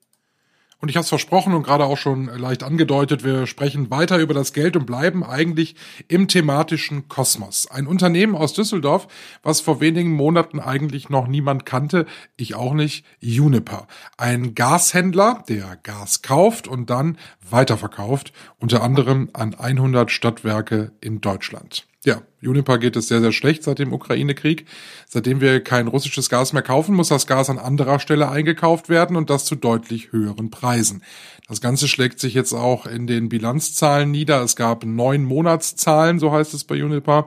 Und 0.83 0.89
ich 0.89 0.97
habe 0.97 1.03
es 1.03 1.09
versprochen 1.09 1.53
und 1.53 1.63
gerade 1.63 1.85
auch 1.85 1.97
schon 1.97 2.25
leicht 2.25 2.61
angedeutet, 2.61 3.23
wir 3.23 3.47
sprechen 3.47 3.89
weiter 3.89 4.17
über 4.17 4.33
das 4.33 4.51
Geld 4.51 4.75
und 4.75 4.85
bleiben 4.85 5.23
eigentlich 5.23 5.77
im 6.09 6.27
thematischen 6.27 7.07
Kosmos. 7.07 7.71
Ein 7.71 7.87
Unternehmen 7.87 8.35
aus 8.35 8.51
Düsseldorf, 8.51 9.07
was 9.43 9.61
vor 9.61 9.79
wenigen 9.79 10.11
Monaten 10.11 10.59
eigentlich 10.59 11.09
noch 11.09 11.25
niemand 11.25 11.65
kannte, 11.65 12.05
ich 12.35 12.55
auch 12.55 12.73
nicht, 12.73 13.05
Uniper. 13.23 13.87
Ein 14.17 14.55
Gashändler, 14.55 15.45
der 15.47 15.77
Gas 15.83 16.21
kauft 16.21 16.67
und 16.67 16.89
dann 16.89 17.17
weiterverkauft, 17.49 18.33
unter 18.59 18.83
anderem 18.83 19.29
an 19.31 19.55
100 19.55 20.11
Stadtwerke 20.11 20.91
in 20.99 21.21
Deutschland. 21.21 21.85
Ja, 22.05 22.21
Uniper 22.41 22.79
geht 22.79 22.97
es 22.97 23.07
sehr, 23.07 23.21
sehr 23.21 23.31
schlecht 23.31 23.63
seit 23.63 23.79
dem 23.79 23.93
Ukraine-Krieg. 23.93 24.65
Seitdem 25.07 25.39
wir 25.39 25.63
kein 25.63 25.87
russisches 25.87 26.29
Gas 26.29 26.51
mehr 26.51 26.61
kaufen, 26.61 26.95
muss 26.95 27.07
das 27.07 27.27
Gas 27.27 27.49
an 27.49 27.59
anderer 27.59 27.99
Stelle 27.99 28.29
eingekauft 28.29 28.89
werden 28.89 29.15
und 29.15 29.29
das 29.29 29.45
zu 29.45 29.55
deutlich 29.55 30.11
höheren 30.11 30.49
Preisen. 30.49 31.01
Das 31.47 31.61
Ganze 31.61 31.87
schlägt 31.87 32.19
sich 32.19 32.33
jetzt 32.33 32.53
auch 32.53 32.85
in 32.87 33.07
den 33.07 33.29
Bilanzzahlen 33.29 34.11
nieder. 34.11 34.41
Es 34.41 34.57
gab 34.57 34.83
neun 34.83 35.23
Monatszahlen, 35.23 36.19
so 36.19 36.31
heißt 36.31 36.53
es 36.53 36.65
bei 36.65 36.83
Uniper. 36.83 37.25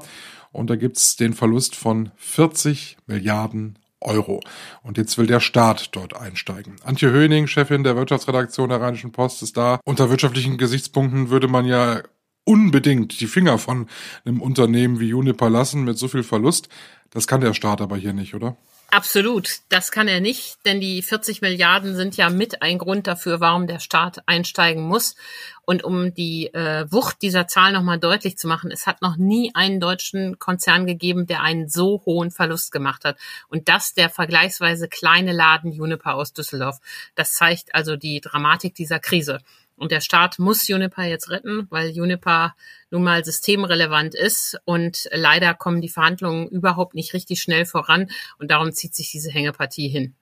und 0.53 0.71
da 0.71 0.77
gibt's 0.77 1.17
den 1.17 1.35
Verlust 1.35 1.75
von 1.75 2.11
40 2.17 2.97
Milliarden 3.07 3.79
Euro. 4.01 4.41
Und 4.83 4.99
jetzt 4.99 5.19
will 5.19 5.27
der 5.27 5.41
Staat 5.41 5.95
dort 5.97 6.15
einsteigen. 6.17 6.77
Antje 6.85 7.11
Höning, 7.11 7.47
Chefin 7.47 7.83
der 7.83 7.97
Wirtschaftsredaktion 7.97 8.69
der 8.69 8.81
Rheinischen 8.81 9.13
Post, 9.13 9.43
ist 9.43 9.57
da. 9.57 9.81
Unter 9.85 10.11
wirtschaftlichen 10.11 10.59
Gesichtspunkten 10.59 11.31
würde 11.31 11.49
man 11.49 11.67
ja 11.67 12.03
unbedingt 12.47 13.21
die 13.21 13.27
Finger 13.27 13.59
von 13.59 13.89
einem 14.25 14.41
Unternehmen 14.41 15.01
wie 15.01 15.09
Juniper 15.09 15.51
lassen 15.51 15.85
mit 15.85 15.99
so 15.99 16.09
viel 16.09 16.23
Verlust. 16.23 16.69
Das 17.11 17.27
kann 17.27 17.43
der 17.43 17.53
Staat 17.53 17.81
aber 17.81 17.97
hier 17.97 18.13
nicht, 18.13 18.35
oder? 18.35 18.57
Absolut, 18.89 19.59
das 19.69 19.91
kann 19.91 20.07
er 20.07 20.21
nicht, 20.21 20.65
denn 20.65 20.81
die 20.81 21.03
40 21.03 21.43
Milliarden 21.43 21.97
sind 21.97 22.17
ja 22.17 22.31
mit 22.31 22.63
ein 22.63 22.79
Grund 22.79 23.09
dafür, 23.09 23.41
warum 23.41 23.67
der 23.67 23.81
Staat 23.81 24.23
einsteigen 24.27 24.85
muss. 24.85 25.17
Und 25.65 25.83
um 25.83 26.15
die 26.15 26.55
äh, 26.55 26.87
Wucht 26.89 27.21
dieser 27.21 27.49
Zahl 27.49 27.73
nochmal 27.73 27.99
deutlich 27.99 28.39
zu 28.39 28.47
machen, 28.47 28.71
es 28.71 28.87
hat 28.87 29.03
noch 29.03 29.17
nie 29.17 29.51
einen 29.55 29.81
deutschen 29.81 30.39
Konzern 30.39 30.87
gegeben, 30.87 31.27
der 31.27 31.43
einen 31.43 31.69
so 31.69 32.03
hohen 32.07 32.31
Verlust 32.31 32.71
gemacht 32.71 33.05
hat. 33.05 33.19
Und 33.49 33.69
das 33.69 33.93
der 33.93 34.09
vergleichsweise 34.09 34.89
kleine 34.89 35.33
Laden 35.33 35.73
Juniper 35.73 36.15
aus 36.15 36.33
Düsseldorf. 36.33 36.79
Das 37.17 37.33
zeigt 37.33 37.75
also 37.75 37.97
die 37.97 38.21
Dramatik 38.21 38.77
dieser 38.77 39.01
Krise. 39.01 39.41
Und 39.77 39.93
der 39.93 40.01
Staat 40.01 40.39
muss 40.39 40.67
Juniper 40.69 41.05
jetzt 41.05 41.31
retten, 41.31 41.67
weil 41.71 41.91
Juniper 41.91 42.55
nun 42.91 43.03
mal 43.03 43.25
systemrelevant 43.25 44.15
ist. 44.15 44.59
Und 44.65 45.09
leider 45.13 45.55
kommen 45.55 45.81
die 45.81 45.89
Verhandlungen 45.89 46.49
überhaupt 46.49 46.95
nicht 46.95 47.13
richtig 47.13 47.41
schnell 47.43 47.67
voran. 47.67 48.11
Und 48.39 48.51
darum 48.51 48.73
zieht 48.73 48.95
sich 48.95 49.11
diese 49.11 49.31
Hängepartie 49.31 49.89
hin. 49.89 50.15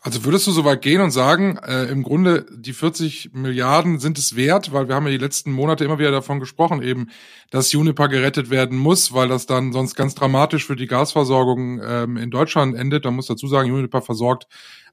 Also 0.00 0.24
würdest 0.24 0.46
du 0.46 0.52
so 0.52 0.64
weit 0.64 0.82
gehen 0.82 1.00
und 1.00 1.10
sagen, 1.10 1.58
äh, 1.58 1.84
im 1.84 2.02
Grunde 2.02 2.46
die 2.50 2.72
40 2.72 3.30
Milliarden 3.32 3.98
sind 3.98 4.18
es 4.18 4.36
wert, 4.36 4.72
weil 4.72 4.88
wir 4.88 4.94
haben 4.94 5.04
ja 5.06 5.12
die 5.12 5.18
letzten 5.18 5.52
Monate 5.52 5.84
immer 5.84 5.98
wieder 5.98 6.10
davon 6.10 6.40
gesprochen, 6.40 6.82
eben, 6.82 7.10
dass 7.50 7.72
Juniper 7.72 8.08
gerettet 8.08 8.50
werden 8.50 8.78
muss, 8.78 9.12
weil 9.12 9.28
das 9.28 9.46
dann 9.46 9.72
sonst 9.72 9.94
ganz 9.94 10.14
dramatisch 10.14 10.66
für 10.66 10.76
die 10.76 10.86
Gasversorgung 10.86 11.80
ähm, 11.82 12.16
in 12.16 12.30
Deutschland 12.30 12.76
endet. 12.76 13.04
Da 13.04 13.10
muss 13.10 13.26
dazu 13.26 13.46
sagen, 13.46 13.68
Juniper 13.68 14.02
versorgt 14.02 14.46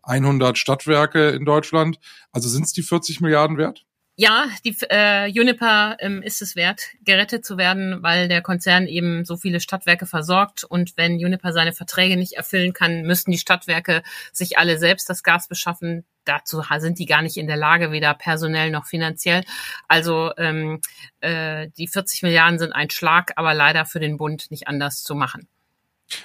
100 0.03 0.57
Stadtwerke 0.57 1.29
in 1.29 1.45
Deutschland. 1.45 1.99
Also 2.31 2.49
sind 2.49 2.65
es 2.65 2.73
die 2.73 2.83
40 2.83 3.21
Milliarden 3.21 3.57
wert? 3.57 3.85
Ja, 4.21 4.45
die 4.63 4.77
äh, 4.91 5.25
Juniper 5.25 5.97
ähm, 5.99 6.21
ist 6.21 6.43
es 6.43 6.55
wert, 6.55 6.84
gerettet 7.03 7.43
zu 7.43 7.57
werden, 7.57 8.03
weil 8.03 8.27
der 8.27 8.43
Konzern 8.43 8.86
eben 8.86 9.25
so 9.25 9.36
viele 9.36 9.60
Stadtwerke 9.60 10.05
versorgt. 10.05 10.63
Und 10.63 10.95
wenn 10.95 11.17
Juniper 11.17 11.51
seine 11.53 11.73
Verträge 11.73 12.17
nicht 12.17 12.34
erfüllen 12.34 12.71
kann, 12.71 13.01
müssten 13.01 13.31
die 13.31 13.39
Stadtwerke 13.39 14.03
sich 14.31 14.60
alle 14.60 14.77
selbst 14.77 15.10
das 15.10 15.23
Gas 15.23 15.47
beschaffen. 15.47 16.05
Dazu 16.23 16.62
sind 16.77 16.99
die 16.99 17.07
gar 17.07 17.23
nicht 17.23 17.36
in 17.36 17.47
der 17.47 17.57
Lage, 17.57 17.91
weder 17.91 18.13
personell 18.13 18.69
noch 18.69 18.86
finanziell. 18.86 19.43
Also 19.88 20.31
ähm, 20.38 20.81
äh, 21.21 21.69
die 21.75 21.88
40 21.88 22.21
Milliarden 22.21 22.60
sind 22.60 22.73
ein 22.73 22.91
Schlag, 22.91 23.31
aber 23.38 23.55
leider 23.55 23.86
für 23.86 23.99
den 23.99 24.17
Bund 24.17 24.51
nicht 24.51 24.67
anders 24.67 25.01
zu 25.01 25.15
machen. 25.15 25.47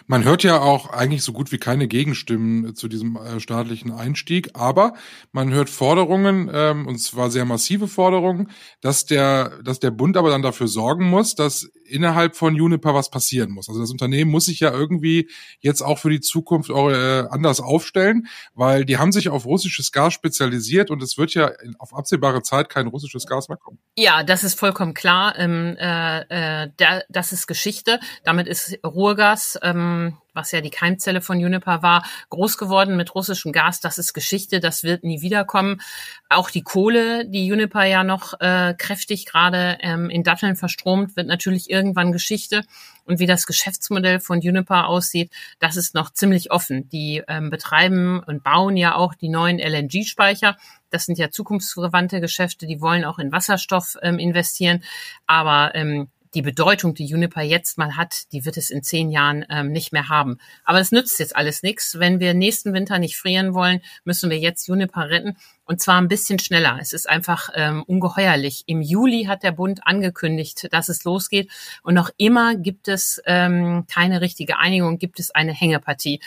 Man 0.06 0.24
hört 0.24 0.42
ja 0.42 0.60
auch 0.60 0.90
eigentlich 0.90 1.22
so 1.22 1.32
gut 1.32 1.52
wie 1.52 1.58
keine 1.58 1.88
Gegenstimmen 1.88 2.74
zu 2.74 2.88
diesem 2.88 3.16
äh, 3.16 3.40
staatlichen 3.40 3.92
Einstieg, 3.92 4.50
aber 4.54 4.94
man 5.32 5.52
hört 5.52 5.70
Forderungen, 5.70 6.50
ähm, 6.52 6.86
und 6.86 6.98
zwar 6.98 7.30
sehr 7.30 7.44
massive 7.44 7.88
Forderungen, 7.88 8.50
dass 8.80 9.06
der, 9.06 9.62
dass 9.62 9.80
der 9.80 9.90
Bund 9.90 10.16
aber 10.16 10.30
dann 10.30 10.42
dafür 10.42 10.68
sorgen 10.68 11.08
muss, 11.08 11.34
dass 11.34 11.70
innerhalb 11.88 12.36
von 12.36 12.54
Juniper 12.54 12.94
was 12.94 13.10
passieren 13.10 13.50
muss. 13.50 13.68
Also 13.68 13.80
das 13.80 13.90
Unternehmen 13.90 14.30
muss 14.30 14.46
sich 14.46 14.60
ja 14.60 14.72
irgendwie 14.72 15.30
jetzt 15.60 15.82
auch 15.82 15.98
für 15.98 16.10
die 16.10 16.20
Zukunft 16.20 16.70
äh, 16.70 17.24
anders 17.30 17.60
aufstellen, 17.60 18.26
weil 18.54 18.84
die 18.84 18.98
haben 18.98 19.12
sich 19.12 19.28
auf 19.28 19.46
russisches 19.46 19.92
Gas 19.92 20.14
spezialisiert 20.14 20.90
und 20.90 21.02
es 21.02 21.18
wird 21.18 21.34
ja 21.34 21.52
auf 21.78 21.94
absehbare 21.94 22.42
Zeit 22.42 22.68
kein 22.68 22.86
russisches 22.86 23.26
Gas 23.26 23.48
mehr 23.48 23.58
kommen. 23.58 23.78
Ja, 23.96 24.22
das 24.22 24.44
ist 24.44 24.58
vollkommen 24.58 24.94
klar. 24.94 25.38
Ähm, 25.38 25.76
äh, 25.78 26.64
äh, 26.64 26.70
da, 26.76 27.00
das 27.08 27.32
ist 27.32 27.46
Geschichte. 27.46 28.00
Damit 28.24 28.46
ist 28.46 28.78
Ruhrgas 28.84 29.58
ähm, 29.62 29.75
ähm, 29.76 30.16
was 30.36 30.52
ja 30.52 30.60
die 30.60 30.70
Keimzelle 30.70 31.20
von 31.20 31.40
Juniper 31.40 31.82
war, 31.82 32.04
groß 32.30 32.58
geworden 32.58 32.96
mit 32.96 33.14
russischem 33.14 33.52
Gas. 33.52 33.80
Das 33.80 33.98
ist 33.98 34.12
Geschichte, 34.12 34.60
das 34.60 34.84
wird 34.84 35.02
nie 35.02 35.22
wiederkommen. 35.22 35.80
Auch 36.28 36.50
die 36.50 36.62
Kohle, 36.62 37.26
die 37.26 37.46
Juniper 37.46 37.84
ja 37.84 38.04
noch 38.04 38.38
äh, 38.40 38.74
kräftig 38.76 39.26
gerade 39.26 39.78
ähm, 39.80 40.10
in 40.10 40.22
Datteln 40.22 40.56
verstromt, 40.56 41.16
wird 41.16 41.26
natürlich 41.26 41.70
irgendwann 41.70 42.12
Geschichte. 42.12 42.62
Und 43.04 43.18
wie 43.20 43.26
das 43.26 43.46
Geschäftsmodell 43.46 44.20
von 44.20 44.40
Juniper 44.40 44.88
aussieht, 44.88 45.32
das 45.58 45.76
ist 45.76 45.94
noch 45.94 46.12
ziemlich 46.12 46.50
offen. 46.50 46.88
Die 46.88 47.22
ähm, 47.28 47.50
betreiben 47.50 48.20
und 48.20 48.42
bauen 48.42 48.76
ja 48.76 48.96
auch 48.96 49.14
die 49.14 49.28
neuen 49.28 49.58
LNG-Speicher. 49.58 50.56
Das 50.90 51.06
sind 51.06 51.18
ja 51.18 51.30
zukunftsverwandte 51.30 52.20
Geschäfte, 52.20 52.66
die 52.66 52.80
wollen 52.80 53.04
auch 53.04 53.18
in 53.18 53.32
Wasserstoff 53.32 53.96
ähm, 54.02 54.18
investieren. 54.18 54.82
Aber 55.26 55.74
ähm, 55.74 56.08
die 56.34 56.42
Bedeutung, 56.42 56.94
die 56.94 57.06
Juniper 57.06 57.42
jetzt 57.42 57.78
mal 57.78 57.96
hat, 57.96 58.32
die 58.32 58.44
wird 58.44 58.56
es 58.56 58.70
in 58.70 58.82
zehn 58.82 59.10
Jahren 59.10 59.44
ähm, 59.50 59.72
nicht 59.72 59.92
mehr 59.92 60.08
haben. 60.08 60.38
Aber 60.64 60.80
es 60.80 60.92
nützt 60.92 61.18
jetzt 61.18 61.36
alles 61.36 61.62
nichts. 61.62 61.98
Wenn 61.98 62.20
wir 62.20 62.34
nächsten 62.34 62.72
Winter 62.72 62.98
nicht 62.98 63.16
frieren 63.16 63.54
wollen, 63.54 63.80
müssen 64.04 64.30
wir 64.30 64.38
jetzt 64.38 64.66
Juniper 64.68 65.08
retten. 65.08 65.36
Und 65.64 65.80
zwar 65.80 66.00
ein 66.00 66.08
bisschen 66.08 66.38
schneller. 66.38 66.78
Es 66.80 66.92
ist 66.92 67.08
einfach 67.08 67.50
ähm, 67.54 67.82
ungeheuerlich. 67.82 68.64
Im 68.66 68.82
Juli 68.82 69.24
hat 69.24 69.42
der 69.42 69.52
Bund 69.52 69.80
angekündigt, 69.84 70.68
dass 70.72 70.88
es 70.88 71.04
losgeht. 71.04 71.50
Und 71.82 71.94
noch 71.94 72.10
immer 72.16 72.54
gibt 72.54 72.88
es 72.88 73.20
ähm, 73.26 73.84
keine 73.92 74.20
richtige 74.20 74.58
Einigung, 74.58 74.98
gibt 74.98 75.18
es 75.18 75.32
eine 75.32 75.52
Hängepartie. 75.52 76.20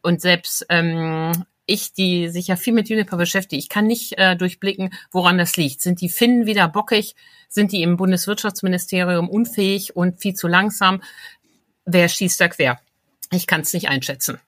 Und 0.00 0.20
selbst 0.22 0.64
ähm, 0.70 1.32
ich, 1.68 1.92
die 1.92 2.28
sich 2.30 2.48
ja 2.48 2.56
viel 2.56 2.72
mit 2.72 2.88
Juniper 2.88 3.16
beschäftige, 3.16 3.60
ich 3.60 3.68
kann 3.68 3.86
nicht 3.86 4.16
äh, 4.18 4.36
durchblicken, 4.36 4.90
woran 5.12 5.38
das 5.38 5.56
liegt. 5.56 5.82
Sind 5.82 6.00
die 6.00 6.08
Finnen 6.08 6.46
wieder 6.46 6.66
bockig? 6.66 7.14
Sind 7.48 7.72
die 7.72 7.82
im 7.82 7.96
Bundeswirtschaftsministerium 7.96 9.28
unfähig 9.28 9.94
und 9.94 10.20
viel 10.20 10.34
zu 10.34 10.48
langsam? 10.48 11.02
Wer 11.84 12.08
schießt 12.08 12.40
da 12.40 12.48
quer? 12.48 12.80
Ich 13.30 13.46
kann 13.46 13.60
es 13.60 13.72
nicht 13.74 13.88
einschätzen. 13.88 14.40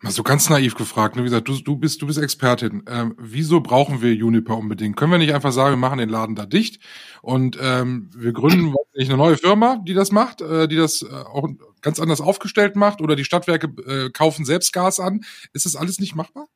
Mal 0.00 0.12
so 0.12 0.22
ganz 0.22 0.50
naiv 0.50 0.74
gefragt, 0.74 1.16
ne? 1.16 1.22
wie 1.22 1.26
gesagt, 1.26 1.48
du, 1.48 1.58
du 1.58 1.76
bist 1.76 2.02
du 2.02 2.06
bist 2.06 2.18
Expertin. 2.18 2.82
Ähm, 2.86 3.14
wieso 3.18 3.60
brauchen 3.60 4.02
wir 4.02 4.14
Juniper 4.14 4.56
unbedingt? 4.56 4.96
Können 4.96 5.12
wir 5.12 5.18
nicht 5.18 5.34
einfach 5.34 5.52
sagen, 5.52 5.72
wir 5.72 5.76
machen 5.78 5.98
den 5.98 6.08
Laden 6.08 6.36
da 6.36 6.46
dicht 6.46 6.80
und 7.22 7.58
ähm, 7.60 8.10
wir 8.14 8.32
gründen 8.32 8.74
nicht 8.94 9.10
eine 9.10 9.18
neue 9.18 9.36
Firma, 9.36 9.82
die 9.86 9.94
das 9.94 10.12
macht, 10.12 10.40
äh, 10.40 10.68
die 10.68 10.76
das 10.76 11.02
äh, 11.02 11.06
auch 11.06 11.48
ganz 11.80 12.00
anders 12.00 12.20
aufgestellt 12.20 12.76
macht 12.76 13.00
oder 13.00 13.16
die 13.16 13.24
Stadtwerke 13.24 13.68
äh, 13.82 14.10
kaufen 14.10 14.44
selbst 14.44 14.72
Gas 14.72 15.00
an? 15.00 15.24
Ist 15.52 15.66
das 15.66 15.76
alles 15.76 15.98
nicht 15.98 16.14
machbar? 16.14 16.46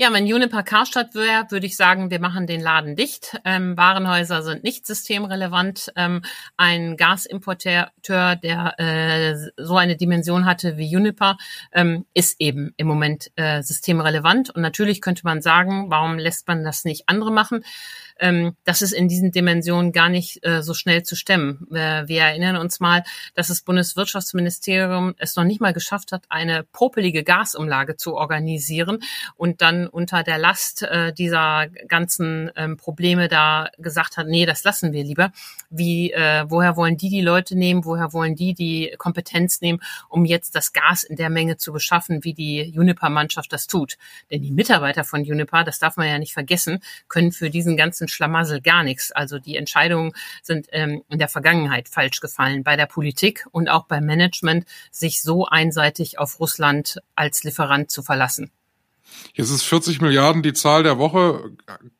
Ja, 0.00 0.10
wenn 0.14 0.26
Juniper 0.26 0.62
Karstadt 0.62 1.14
wäre, 1.14 1.50
würde 1.50 1.66
ich 1.66 1.76
sagen, 1.76 2.10
wir 2.10 2.20
machen 2.20 2.46
den 2.46 2.62
Laden 2.62 2.96
dicht. 2.96 3.38
Ähm, 3.44 3.76
Warenhäuser 3.76 4.42
sind 4.42 4.64
nicht 4.64 4.86
systemrelevant. 4.86 5.92
Ähm, 5.94 6.22
ein 6.56 6.96
Gasimporteur, 6.96 7.90
der 8.08 8.80
äh, 8.80 9.36
so 9.58 9.76
eine 9.76 9.96
Dimension 9.96 10.46
hatte 10.46 10.78
wie 10.78 10.90
Juniper, 10.90 11.36
ähm, 11.72 12.06
ist 12.14 12.40
eben 12.40 12.72
im 12.78 12.86
Moment 12.86 13.30
äh, 13.36 13.62
systemrelevant. 13.62 14.48
Und 14.48 14.62
natürlich 14.62 15.02
könnte 15.02 15.20
man 15.24 15.42
sagen, 15.42 15.90
warum 15.90 16.16
lässt 16.18 16.48
man 16.48 16.64
das 16.64 16.86
nicht 16.86 17.06
andere 17.06 17.30
machen? 17.30 17.62
Ähm, 18.20 18.56
das 18.64 18.82
ist 18.82 18.92
in 18.92 19.08
diesen 19.08 19.32
Dimensionen 19.32 19.92
gar 19.92 20.08
nicht 20.08 20.44
äh, 20.46 20.62
so 20.62 20.74
schnell 20.74 21.02
zu 21.02 21.16
stemmen. 21.16 21.66
Äh, 21.72 22.06
wir 22.06 22.22
erinnern 22.22 22.56
uns 22.56 22.78
mal, 22.80 23.02
dass 23.34 23.48
das 23.48 23.62
Bundeswirtschaftsministerium 23.62 25.14
es 25.18 25.36
noch 25.36 25.44
nicht 25.44 25.60
mal 25.60 25.72
geschafft 25.72 26.12
hat, 26.12 26.24
eine 26.28 26.64
popelige 26.64 27.24
Gasumlage 27.24 27.96
zu 27.96 28.14
organisieren 28.14 29.00
und 29.36 29.62
dann 29.62 29.86
unter 29.86 30.22
der 30.22 30.38
Last 30.38 30.82
äh, 30.82 31.12
dieser 31.12 31.66
ganzen 31.88 32.50
ähm, 32.56 32.76
Probleme 32.76 33.28
da 33.28 33.68
gesagt 33.78 34.16
hat, 34.16 34.26
nee, 34.26 34.46
das 34.46 34.64
lassen 34.64 34.92
wir 34.92 35.02
lieber. 35.02 35.32
Wie, 35.70 36.12
äh, 36.12 36.44
woher 36.48 36.76
wollen 36.76 36.96
die 36.96 37.08
die 37.08 37.22
Leute 37.22 37.56
nehmen? 37.56 37.84
Woher 37.84 38.12
wollen 38.12 38.34
die 38.34 38.54
die 38.54 38.94
Kompetenz 38.98 39.60
nehmen, 39.60 39.80
um 40.08 40.24
jetzt 40.24 40.54
das 40.54 40.72
Gas 40.72 41.04
in 41.04 41.16
der 41.16 41.30
Menge 41.30 41.56
zu 41.56 41.72
beschaffen, 41.72 42.24
wie 42.24 42.34
die 42.34 42.62
Juniper-Mannschaft 42.62 43.52
das 43.52 43.66
tut? 43.66 43.96
Denn 44.30 44.42
die 44.42 44.52
Mitarbeiter 44.52 45.04
von 45.04 45.24
Juniper, 45.24 45.64
das 45.64 45.78
darf 45.78 45.96
man 45.96 46.08
ja 46.08 46.18
nicht 46.18 46.34
vergessen, 46.34 46.80
können 47.08 47.32
für 47.32 47.50
diesen 47.50 47.76
ganzen 47.76 48.08
Schlamassel 48.10 48.60
gar 48.60 48.82
nichts. 48.82 49.12
Also 49.12 49.38
die 49.38 49.56
Entscheidungen 49.56 50.12
sind 50.42 50.66
ähm, 50.72 51.02
in 51.08 51.18
der 51.18 51.28
Vergangenheit 51.28 51.88
falsch 51.88 52.20
gefallen 52.20 52.62
bei 52.62 52.76
der 52.76 52.86
Politik 52.86 53.46
und 53.50 53.68
auch 53.68 53.86
beim 53.86 54.04
Management, 54.04 54.66
sich 54.90 55.22
so 55.22 55.46
einseitig 55.46 56.18
auf 56.18 56.40
Russland 56.40 57.00
als 57.14 57.44
Lieferant 57.44 57.90
zu 57.90 58.02
verlassen. 58.02 58.50
Jetzt 59.34 59.50
ist 59.50 59.62
40 59.62 60.00
Milliarden 60.00 60.42
die 60.42 60.52
Zahl 60.52 60.82
der 60.82 60.98
Woche. 60.98 61.50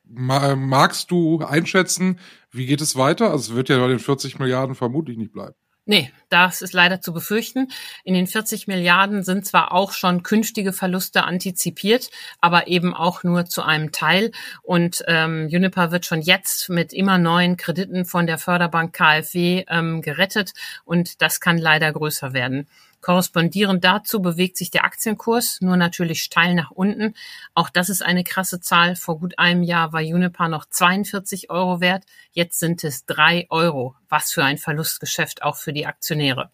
Magst 0.05 1.11
du 1.11 1.43
einschätzen, 1.43 2.19
wie 2.51 2.65
geht 2.65 2.81
es 2.81 2.95
weiter? 2.95 3.31
Also 3.31 3.51
es 3.51 3.55
wird 3.55 3.69
ja 3.69 3.79
bei 3.79 3.87
den 3.87 3.99
40 3.99 4.39
Milliarden 4.39 4.75
vermutlich 4.75 5.17
nicht 5.17 5.33
bleiben. 5.33 5.55
Nee, 5.91 6.09
das 6.29 6.61
ist 6.61 6.71
leider 6.71 7.01
zu 7.01 7.11
befürchten. 7.11 7.67
In 8.05 8.13
den 8.13 8.25
40 8.25 8.65
Milliarden 8.65 9.23
sind 9.23 9.45
zwar 9.45 9.73
auch 9.73 9.91
schon 9.91 10.23
künftige 10.23 10.71
Verluste 10.71 11.25
antizipiert, 11.25 12.11
aber 12.39 12.67
eben 12.67 12.93
auch 12.93 13.23
nur 13.23 13.45
zu 13.47 13.61
einem 13.61 13.91
Teil. 13.91 14.31
Und 14.61 15.03
ähm, 15.09 15.49
Juniper 15.49 15.91
wird 15.91 16.05
schon 16.05 16.21
jetzt 16.21 16.69
mit 16.69 16.93
immer 16.93 17.17
neuen 17.17 17.57
Krediten 17.57 18.05
von 18.05 18.25
der 18.25 18.37
Förderbank 18.37 18.93
KfW 18.93 19.65
ähm, 19.67 20.01
gerettet 20.01 20.53
und 20.85 21.21
das 21.21 21.41
kann 21.41 21.57
leider 21.57 21.91
größer 21.91 22.31
werden. 22.31 22.69
Korrespondierend 23.01 23.83
dazu 23.83 24.21
bewegt 24.21 24.57
sich 24.57 24.71
der 24.71 24.85
Aktienkurs 24.85 25.59
nur 25.61 25.75
natürlich 25.75 26.21
steil 26.21 26.53
nach 26.53 26.71
unten. 26.71 27.15
Auch 27.55 27.69
das 27.69 27.89
ist 27.89 28.03
eine 28.03 28.23
krasse 28.23 28.61
Zahl. 28.61 28.95
Vor 28.95 29.19
gut 29.19 29.39
einem 29.39 29.63
Jahr 29.63 29.91
war 29.91 30.01
Juniper 30.01 30.47
noch 30.47 30.65
42 30.65 31.49
Euro 31.49 31.81
wert. 31.81 32.05
Jetzt 32.31 32.59
sind 32.59 32.83
es 32.83 33.05
drei 33.05 33.47
Euro. 33.49 33.95
Was 34.07 34.31
für 34.31 34.43
ein 34.43 34.57
Verlustgeschäft 34.57 35.41
auch 35.41 35.57
für 35.57 35.73
die 35.73 35.87
Aktionäre. 35.87 36.51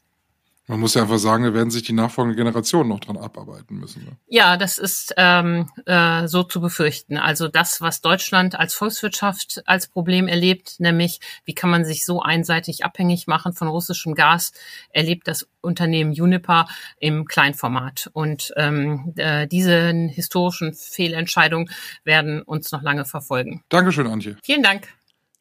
Man 0.70 0.82
muss 0.82 0.96
ja 0.96 1.04
einfach 1.04 1.18
sagen, 1.18 1.46
da 1.46 1.54
werden 1.54 1.72
sich 1.72 1.84
die 1.84 1.94
nachfolgenden 1.94 2.36
Generationen 2.38 2.90
noch 2.90 3.00
dran 3.00 3.16
abarbeiten 3.16 3.78
müssen. 3.78 4.04
Ne? 4.04 4.18
Ja, 4.28 4.58
das 4.58 4.78
ist 4.78 5.14
ähm, 5.16 5.70
äh, 5.86 6.28
so 6.28 6.44
zu 6.44 6.60
befürchten. 6.60 7.18
Also 7.18 7.48
das, 7.48 7.80
was 7.80 8.02
Deutschland 8.02 8.60
als 8.60 8.74
Volkswirtschaft 8.74 9.64
als 9.66 9.88
Problem 9.88 10.28
erlebt, 10.28 10.76
nämlich 10.80 11.22
wie 11.46 11.56
kann 11.56 11.70
man 11.70 11.86
sich 11.86 12.04
so 12.04 12.22
einseitig 12.22 12.84
abhängig 12.84 13.28
machen 13.28 13.54
von 13.54 13.70
russischem 13.70 14.14
Gas, 14.14 14.52
erlebt 14.90 15.30
das 15.30 15.48
Unternehmen 15.62 16.12
Uniper 16.12 16.68
im 17.00 17.26
Kleinformat. 17.26 18.10
Und 18.12 18.54
ähm, 18.58 19.14
äh, 19.16 19.48
diese 19.48 19.92
historischen 19.92 20.74
Fehlentscheidungen 20.74 21.70
werden 22.04 22.42
uns 22.42 22.74
noch 22.74 22.82
lange 22.82 23.06
verfolgen. 23.06 23.64
Dankeschön, 23.70 24.08
Antje. 24.08 24.36
Vielen 24.44 24.64
Dank. 24.64 24.90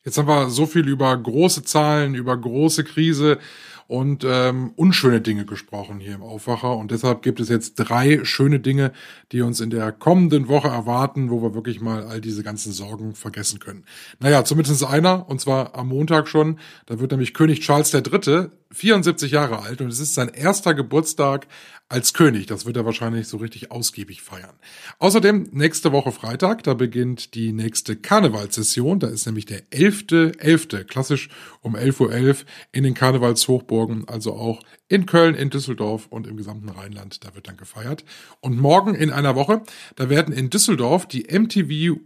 Jetzt 0.05 0.19
haben 0.19 0.29
wir 0.29 0.51
so 0.51 0.67
viel 0.67 0.87
über 0.87 1.17
große 1.17 1.65
Zahlen, 1.65 2.15
über 2.15 2.37
große 2.37 2.85
Krise 2.85 3.41
und 3.89 4.25
ähm, 4.25 4.73
unschöne 4.77 5.21
Dinge 5.21 5.45
gesprochen 5.45 6.01
hier 6.01 6.15
im 6.15 6.23
Aufwacher. 6.23 6.77
Und 6.77 6.91
deshalb 6.91 7.23
gibt 7.23 7.41
es 7.41 7.49
jetzt 7.49 7.75
drei 7.77 8.25
schöne 8.25 8.61
Dinge, 8.61 8.93
die 9.33 9.43
uns 9.43 9.61
in 9.61 9.71
der 9.71 9.93
kommenden 9.93 10.49
Woche 10.49 10.69
erwarten, 10.69 11.31
wo 11.31 11.43
wir 11.43 11.55
wirklich 11.55 11.81
mal 11.81 12.05
all 12.05 12.21
diese 12.21 12.43
ganzen 12.43 12.73
Sorgen 12.73 13.15
vergessen 13.15 13.61
können. 13.61 13.85
Naja, 14.19 14.45
zumindest 14.45 14.85
einer, 14.85 15.29
und 15.29 15.41
zwar 15.41 15.75
am 15.77 15.89
Montag 15.89 16.29
schon. 16.29 16.59
Da 16.87 16.99
wird 16.99 17.13
nämlich 17.13 17.35
König 17.35 17.61
Charles 17.61 17.95
III. 17.95 18.49
74 18.73 19.33
Jahre 19.33 19.61
alt 19.61 19.81
und 19.81 19.89
es 19.89 20.01
ist 20.01 20.15
sein 20.15 20.29
erster 20.29 20.75
Geburtstag 20.75 21.47
als 21.89 22.13
König. 22.13 22.47
Das 22.47 22.67
wird 22.67 22.77
er 22.77 22.85
wahrscheinlich 22.85 23.29
so 23.29 23.37
richtig 23.37 23.71
ausgiebig 23.71 24.23
feiern. 24.23 24.55
Außerdem 24.99 25.51
nächste 25.53 25.93
Woche 25.93 26.11
Freitag, 26.11 26.65
da 26.65 26.75
beginnt 26.75 27.35
die 27.35 27.53
nächste 27.53 27.97
Karnevalssession. 27.97 28.99
Da 28.99 29.07
ist 29.07 29.27
nämlich 29.27 29.47
der 29.47 29.61
11.11., 29.71 30.41
.11., 30.41 30.85
klassisch 30.85 31.29
um 31.61 31.77
11.11 31.77 32.01
Uhr 32.01 32.11
.11 32.11 32.45
in 32.73 32.85
den 32.85 32.95
Karnevalshochburgen, 32.95 34.09
also 34.09 34.35
auch 34.35 34.63
in 34.89 35.07
Köln, 35.07 35.35
in 35.35 35.51
Düsseldorf 35.51 36.07
und 36.09 36.27
im 36.27 36.37
gesamten 36.37 36.69
Rheinland. 36.69 37.25
Da 37.25 37.35
wird 37.35 37.47
dann 37.49 37.57
gefeiert. 37.57 38.05
Und 38.41 38.59
morgen 38.59 38.95
in 38.95 39.11
einer 39.11 39.37
Woche, 39.37 39.63
da 39.95 40.09
werden 40.11 40.35
in 40.35 40.51
Düsseldorf 40.51 41.07
die 41.07 41.27
MTV 41.31 42.01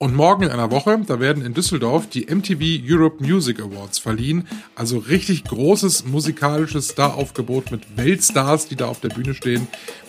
und 0.00 0.14
morgen 0.14 0.44
in 0.44 0.50
einer 0.50 0.70
Woche, 0.70 1.00
da 1.04 1.18
werden 1.18 1.44
in 1.44 1.54
Düsseldorf 1.54 2.08
die 2.08 2.26
MTV 2.32 2.60
Europe 2.88 3.22
Music 3.22 3.58
Awards 3.58 3.98
verliehen. 3.98 4.46
Also 4.76 4.98
richtig 4.98 5.42
großes 5.42 6.06
musikalisches 6.06 6.90
Staraufgebot 6.90 7.72
mit 7.72 7.96
Weltstars, 7.96 8.68
die 8.68 8.76
da 8.76 8.86
auf 8.86 9.00
der 9.00 9.08
Bühne 9.08 9.34
stehen. 9.34 9.66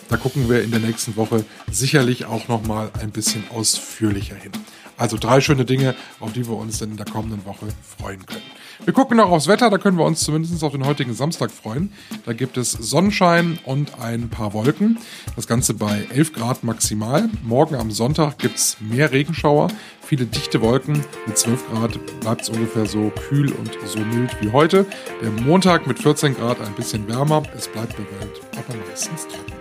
Da 0.08 0.16
gucken 0.16 0.48
wir 0.48 0.62
in 0.62 0.70
der 0.70 0.78
nächsten 0.78 1.16
Woche 1.16 1.44
sicherlich 1.72 2.26
auch 2.26 2.46
nochmal 2.46 2.90
ein 3.00 3.10
bisschen 3.10 3.42
ausführlicher 3.50 4.36
hin. 4.36 4.52
Also 5.00 5.16
drei 5.16 5.40
schöne 5.40 5.64
Dinge, 5.64 5.94
auf 6.20 6.34
die 6.34 6.46
wir 6.46 6.56
uns 6.56 6.82
in 6.82 6.98
der 6.98 7.06
kommenden 7.06 7.46
Woche 7.46 7.66
freuen 7.98 8.24
können. 8.26 8.42
Wir 8.84 8.92
gucken 8.92 9.16
noch 9.16 9.30
aufs 9.30 9.48
Wetter, 9.48 9.70
da 9.70 9.78
können 9.78 9.96
wir 9.96 10.04
uns 10.04 10.20
zumindest 10.20 10.62
auf 10.62 10.72
den 10.72 10.84
heutigen 10.84 11.14
Samstag 11.14 11.50
freuen. 11.50 11.90
Da 12.26 12.34
gibt 12.34 12.58
es 12.58 12.72
Sonnenschein 12.72 13.58
und 13.64 13.98
ein 13.98 14.28
paar 14.28 14.52
Wolken. 14.52 14.98
Das 15.36 15.46
Ganze 15.46 15.72
bei 15.72 16.06
11 16.10 16.34
Grad 16.34 16.64
maximal. 16.64 17.30
Morgen 17.42 17.76
am 17.76 17.90
Sonntag 17.90 18.38
gibt 18.38 18.56
es 18.56 18.76
mehr 18.78 19.10
Regenschauer, 19.10 19.68
viele 20.02 20.26
dichte 20.26 20.60
Wolken. 20.60 21.02
Mit 21.26 21.38
12 21.38 21.70
Grad 21.70 22.20
bleibt 22.20 22.42
es 22.42 22.50
ungefähr 22.50 22.84
so 22.84 23.10
kühl 23.28 23.52
und 23.52 23.70
so 23.86 24.00
mild 24.00 24.36
wie 24.42 24.52
heute. 24.52 24.84
Der 25.22 25.30
Montag 25.30 25.86
mit 25.86 25.98
14 25.98 26.34
Grad 26.34 26.60
ein 26.60 26.74
bisschen 26.74 27.08
wärmer. 27.08 27.42
Es 27.56 27.68
bleibt 27.68 27.96
bewölkt, 27.96 28.40
aber 28.54 28.76
meistens 28.86 29.26
trocken. 29.28 29.59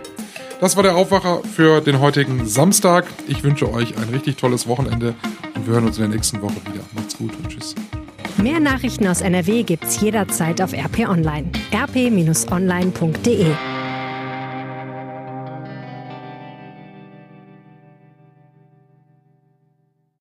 Das 0.60 0.76
war 0.76 0.84
der 0.84 0.98
Aufwacher 0.98 1.42
für 1.44 1.80
den 1.80 2.02
heutigen 2.02 2.46
Samstag. 2.46 3.06
Ich 3.28 3.44
wünsche 3.44 3.72
euch 3.72 3.98
ein 3.98 4.10
richtig 4.10 4.36
tolles 4.36 4.68
Wochenende 4.68 5.16
und 5.56 5.66
wir 5.66 5.74
hören 5.76 5.86
uns 5.86 5.98
in 5.98 6.04
der 6.04 6.12
nächsten 6.12 6.42
Woche 6.42 6.56
wieder. 6.66 6.84
Macht's 6.94 7.18
gut 7.18 7.32
und 7.38 7.48
tschüss. 7.48 7.76
Mehr 8.38 8.60
Nachrichten 8.60 9.08
aus 9.08 9.22
NRW 9.22 9.64
gibt's 9.64 10.02
jederzeit 10.02 10.62
auf 10.62 10.74
RP 10.74 11.08
Online. 11.08 11.50
rp-online.de 11.74 13.46